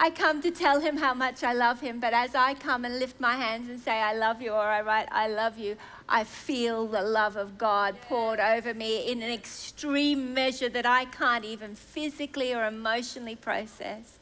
I 0.00 0.10
come 0.10 0.40
to 0.42 0.50
tell 0.52 0.80
him 0.80 0.98
how 0.98 1.12
much 1.12 1.42
I 1.42 1.52
love 1.52 1.80
him, 1.80 1.98
but 1.98 2.14
as 2.14 2.34
I 2.34 2.54
come 2.54 2.84
and 2.84 3.00
lift 3.00 3.20
my 3.20 3.34
hands 3.34 3.68
and 3.68 3.80
say, 3.80 4.00
I 4.00 4.14
love 4.14 4.40
you, 4.40 4.52
or 4.52 4.62
I 4.62 4.80
write, 4.80 5.08
I 5.10 5.26
love 5.26 5.58
you, 5.58 5.76
I 6.08 6.22
feel 6.22 6.86
the 6.86 7.02
love 7.02 7.34
of 7.36 7.58
God 7.58 8.00
poured 8.02 8.38
over 8.38 8.72
me 8.72 9.10
in 9.10 9.22
an 9.22 9.30
extreme 9.30 10.32
measure 10.32 10.68
that 10.68 10.86
I 10.86 11.04
can't 11.04 11.44
even 11.44 11.74
physically 11.74 12.54
or 12.54 12.64
emotionally 12.64 13.34
process. 13.34 14.18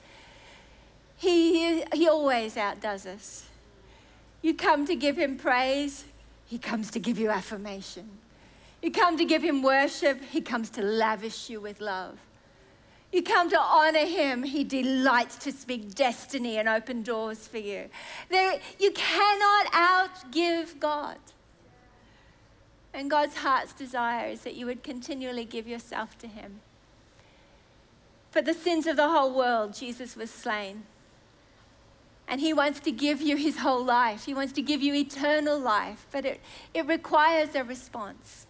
He, 1.17 1.85
he 1.93 2.09
always 2.09 2.57
outdoes 2.57 3.05
us. 3.05 3.46
You 4.43 4.55
come 4.55 4.87
to 4.87 4.95
give 4.95 5.17
him 5.17 5.37
praise, 5.37 6.05
he 6.47 6.59
comes 6.59 6.91
to 6.93 7.01
give 7.01 7.19
you 7.19 7.31
affirmation. 7.31 8.09
You 8.83 8.93
come 8.93 9.17
to 9.17 9.25
give 9.25 9.43
him 9.43 9.63
worship, 9.63 10.23
he 10.23 10.41
comes 10.41 10.71
to 10.71 10.83
lavish 10.83 11.51
you 11.51 11.61
with 11.61 11.81
love. 11.81 12.19
You 13.13 13.23
come 13.23 13.49
to 13.51 13.59
honor 13.59 14.05
him, 14.07 14.43
he 14.43 14.63
delights 14.63 15.37
to 15.39 15.53
speak 15.53 15.95
destiny 15.95 16.59
and 16.59 16.69
open 16.69 17.03
doors 17.03 17.47
for 17.47 17.59
you. 17.59 17.89
There, 18.29 18.61
you 18.79 18.91
cannot 18.93 19.67
outgive 19.73 20.79
God. 20.79 21.19
And 22.93 23.11
God's 23.11 23.37
heart's 23.37 23.73
desire 23.73 24.29
is 24.29 24.43
that 24.43 24.55
you 24.55 24.67
would 24.67 24.83
continually 24.83 25.45
give 25.45 25.67
yourself 25.67 26.17
to 26.19 26.27
him. 26.27 26.61
For 28.31 28.43
the 28.43 28.55
sins 28.55 28.87
of 28.87 28.97
the 28.97 29.09
whole 29.09 29.35
world, 29.35 29.75
Jesus 29.75 30.17
was 30.17 30.31
slain. 30.31 30.85
And 32.29 32.41
He 32.41 32.53
wants 32.53 32.81
to 32.81 32.91
give 32.91 33.21
you 33.21 33.37
His 33.37 33.59
whole 33.59 33.85
life. 33.85 34.25
He 34.25 34.35
wants 34.35 34.53
to 34.55 34.63
give 34.63 34.83
you 34.83 34.95
eternal 34.95 35.59
life. 35.59 36.07
But 36.11 36.25
it, 36.25 36.41
it 36.75 36.87
requires 36.87 37.55
a 37.55 37.65
response 37.65 38.47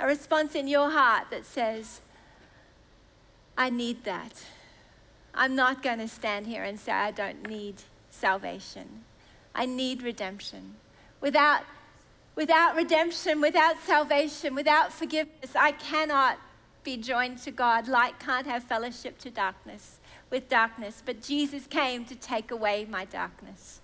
a 0.00 0.06
response 0.06 0.56
in 0.56 0.66
your 0.66 0.90
heart 0.90 1.28
that 1.30 1.46
says, 1.46 2.00
I 3.56 3.70
need 3.70 4.02
that. 4.02 4.42
I'm 5.32 5.54
not 5.54 5.80
going 5.80 6.00
to 6.00 6.08
stand 6.08 6.48
here 6.48 6.64
and 6.64 6.80
say, 6.80 6.90
I 6.90 7.12
don't 7.12 7.48
need 7.48 7.76
salvation. 8.10 9.04
I 9.54 9.64
need 9.64 10.02
redemption. 10.02 10.74
Without 11.20 11.62
Without 12.34 12.74
redemption, 12.76 13.40
without 13.42 13.76
salvation, 13.82 14.54
without 14.54 14.90
forgiveness, 14.90 15.54
I 15.54 15.72
cannot 15.72 16.38
be 16.82 16.96
joined 16.96 17.38
to 17.38 17.50
God. 17.50 17.88
Light 17.88 18.18
can't 18.18 18.46
have 18.46 18.64
fellowship 18.64 19.18
to 19.18 19.30
darkness 19.30 19.98
with 20.32 20.48
darkness, 20.48 21.02
but 21.04 21.20
Jesus 21.22 21.66
came 21.66 22.06
to 22.06 22.16
take 22.16 22.50
away 22.50 22.86
my 22.88 23.04
darkness, 23.04 23.80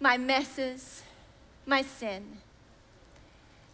my 0.00 0.16
messes, 0.16 1.02
my 1.66 1.82
sin. 1.82 2.38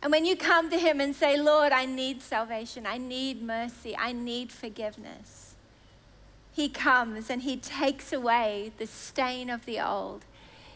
And 0.03 0.11
when 0.11 0.25
you 0.25 0.35
come 0.35 0.71
to 0.71 0.79
Him 0.79 0.99
and 0.99 1.15
say, 1.15 1.39
Lord, 1.39 1.73
I 1.73 1.85
need 1.85 2.23
salvation, 2.23 2.87
I 2.87 2.97
need 2.97 3.43
mercy, 3.43 3.95
I 3.97 4.13
need 4.13 4.51
forgiveness, 4.51 5.55
He 6.53 6.71
comes 6.71 7.29
and 7.29 7.43
He 7.43 7.59
takes 7.59 8.15
away 8.15 8.73
the 8.79 8.87
stain 8.87 9.51
of 9.51 9.67
the 9.67 9.79
old. 9.79 10.25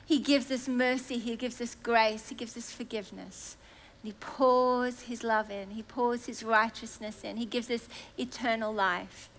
He 0.05 0.19
gives 0.19 0.51
us 0.51 0.69
mercy, 0.69 1.17
He 1.17 1.37
gives 1.37 1.59
us 1.63 1.75
grace, 1.75 2.29
He 2.29 2.35
gives 2.35 2.55
us 2.55 2.71
forgiveness. 2.71 3.57
And 4.03 4.13
He 4.13 4.17
pours 4.21 5.01
His 5.03 5.25
love 5.25 5.51
in, 5.51 5.71
He 5.71 5.83
pours 5.83 6.27
His 6.27 6.43
righteousness 6.43 7.25
in, 7.25 7.39
He 7.39 7.47
gives 7.47 7.71
us 7.71 7.89
eternal 8.19 8.75
life. 8.75 9.31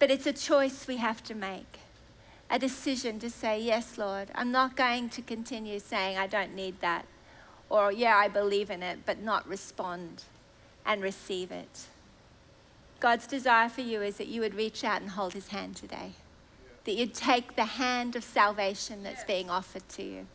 But 0.00 0.10
it's 0.10 0.26
a 0.26 0.32
choice 0.32 0.88
we 0.88 0.96
have 0.96 1.22
to 1.24 1.34
make 1.34 1.78
a 2.50 2.58
decision 2.58 3.20
to 3.20 3.30
say, 3.30 3.60
Yes, 3.60 3.98
Lord, 3.98 4.30
I'm 4.34 4.50
not 4.50 4.74
going 4.74 5.10
to 5.10 5.22
continue 5.22 5.78
saying, 5.78 6.18
I 6.18 6.26
don't 6.26 6.54
need 6.54 6.80
that. 6.80 7.04
Or, 7.68 7.92
Yeah, 7.92 8.16
I 8.16 8.26
believe 8.26 8.70
in 8.70 8.82
it, 8.82 9.00
but 9.06 9.22
not 9.22 9.46
respond 9.46 10.24
and 10.84 11.02
receive 11.02 11.52
it. 11.52 11.86
God's 12.98 13.26
desire 13.26 13.68
for 13.68 13.82
you 13.82 14.02
is 14.02 14.16
that 14.16 14.26
you 14.26 14.40
would 14.40 14.54
reach 14.54 14.82
out 14.84 15.02
and 15.02 15.10
hold 15.10 15.34
his 15.34 15.48
hand 15.48 15.76
today. 15.76 16.12
That 16.84 16.94
you'd 16.94 17.14
take 17.14 17.54
the 17.54 17.64
hand 17.64 18.16
of 18.16 18.24
salvation 18.24 19.02
that's 19.02 19.24
being 19.24 19.50
offered 19.50 19.88
to 19.90 20.02
you. 20.02 20.26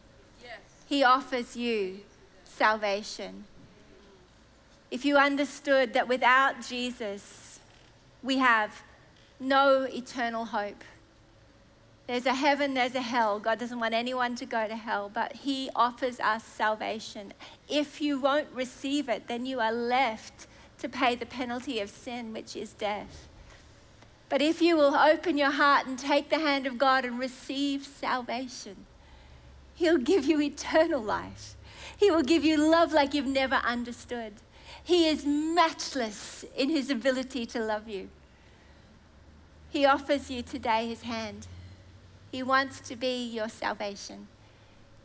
He 0.86 1.04
offers 1.04 1.58
you 1.58 2.02
salvation. 2.44 3.46
If 4.92 5.04
you 5.04 5.18
understood 5.18 5.94
that 5.94 6.08
without 6.08 6.62
Jesus, 6.62 7.60
we 8.22 8.38
have 8.38 8.84
no 9.46 9.84
eternal 9.84 10.46
hope. 10.46 10.84
There's 12.08 12.26
a 12.26 12.36
heaven, 12.36 12.74
there's 12.74 12.96
a 12.96 13.02
hell. 13.02 13.40
God 13.40 13.58
doesn't 13.58 13.80
want 13.80 13.94
anyone 13.94 14.36
to 14.36 14.46
go 14.46 14.68
to 14.68 14.76
hell, 14.76 15.10
but 15.12 15.34
He 15.34 15.70
offers 15.76 16.20
us 16.20 16.44
salvation. 16.44 17.34
If 17.68 18.00
you 18.00 18.20
won't 18.20 18.52
receive 18.54 19.10
it, 19.10 19.28
then 19.28 19.46
you 19.46 19.60
are 19.60 19.72
left 19.72 20.48
to 20.80 20.90
pay 20.90 21.16
the 21.16 21.26
penalty 21.26 21.80
of 21.80 21.90
sin, 21.90 22.34
which 22.34 22.56
is 22.56 22.74
death. 22.74 23.28
But 24.30 24.42
if 24.42 24.62
you 24.62 24.76
will 24.76 24.96
open 24.96 25.38
your 25.38 25.52
heart 25.52 25.88
and 25.88 25.98
take 25.98 26.30
the 26.30 26.40
hand 26.40 26.68
of 26.68 26.78
God 26.78 27.06
and 27.06 27.18
receive 27.18 27.86
salvation, 27.86 28.86
He'll 29.74 29.98
give 29.98 30.26
you 30.26 30.42
eternal 30.42 31.02
life. 31.02 31.56
He 31.98 32.12
will 32.12 32.24
give 32.24 32.46
you 32.46 32.58
love 32.58 32.94
like 32.94 33.14
you've 33.14 33.26
never 33.26 33.56
understood. 33.56 34.34
He 34.84 35.08
is 35.08 35.26
matchless 35.26 36.46
in 36.56 36.70
His 36.70 36.90
ability 36.90 37.46
to 37.48 37.60
love 37.60 37.88
you. 37.88 38.10
He 39.76 39.86
offers 39.86 40.32
you 40.32 40.42
today 40.42 40.88
his 40.88 41.02
hand. 41.02 41.48
He 42.32 42.42
wants 42.42 42.80
to 42.80 42.96
be 42.96 43.28
your 43.28 43.50
salvation. 43.50 44.30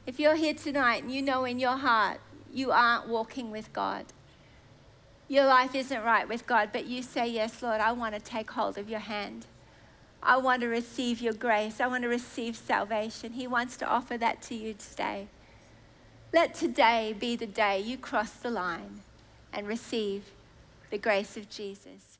If 0.07 0.21
you're 0.21 0.37
here 0.37 0.55
tonight 0.55 1.03
and 1.03 1.13
you 1.13 1.23
know 1.23 1.45
in 1.45 1.59
your 1.59 1.77
heart 1.77 2.21
you 2.53 2.71
aren't 2.71 3.09
walking 3.09 3.51
with 3.51 3.73
God, 3.73 4.05
your 5.27 5.45
life 5.47 5.75
isn't 5.75 6.05
right 6.05 6.29
with 6.29 6.47
God, 6.47 6.69
but 6.73 6.87
you 6.87 7.03
say, 7.03 7.27
Yes, 7.27 7.65
Lord, 7.65 7.81
I 7.81 7.91
want 7.91 8.15
to 8.15 8.21
take 8.21 8.53
hold 8.53 8.79
of 8.79 8.89
your 8.89 9.01
hand. 9.01 9.47
I 10.23 10.37
want 10.37 10.63
to 10.63 10.69
receive 10.69 11.21
your 11.21 11.33
grace. 11.33 11.81
I 11.81 11.89
want 11.89 12.05
to 12.05 12.09
receive 12.09 12.55
salvation. 12.55 13.33
He 13.33 13.49
wants 13.49 13.77
to 13.79 13.89
offer 13.89 14.17
that 14.19 14.41
to 14.43 14.55
you 14.55 14.75
today. 14.75 15.27
Let 16.33 16.55
today 16.55 17.13
be 17.19 17.35
the 17.35 17.45
day 17.45 17.81
you 17.81 17.99
cross 17.99 18.31
the 18.31 18.51
line 18.51 19.01
and 19.53 19.67
receive 19.67 20.27
the 20.91 20.99
grace 20.99 21.37
of 21.37 21.51
Jesus. 21.51 22.20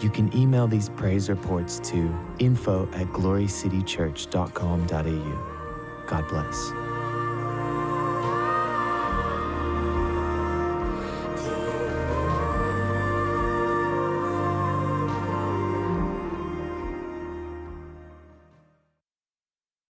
You 0.00 0.10
can 0.10 0.36
email 0.36 0.66
these 0.66 0.88
praise 0.90 1.28
reports 1.28 1.78
to 1.90 2.12
info 2.38 2.88
at 2.92 3.06
glorycitychurch.com.au. 3.08 6.06
God 6.06 6.28
bless. 6.28 6.83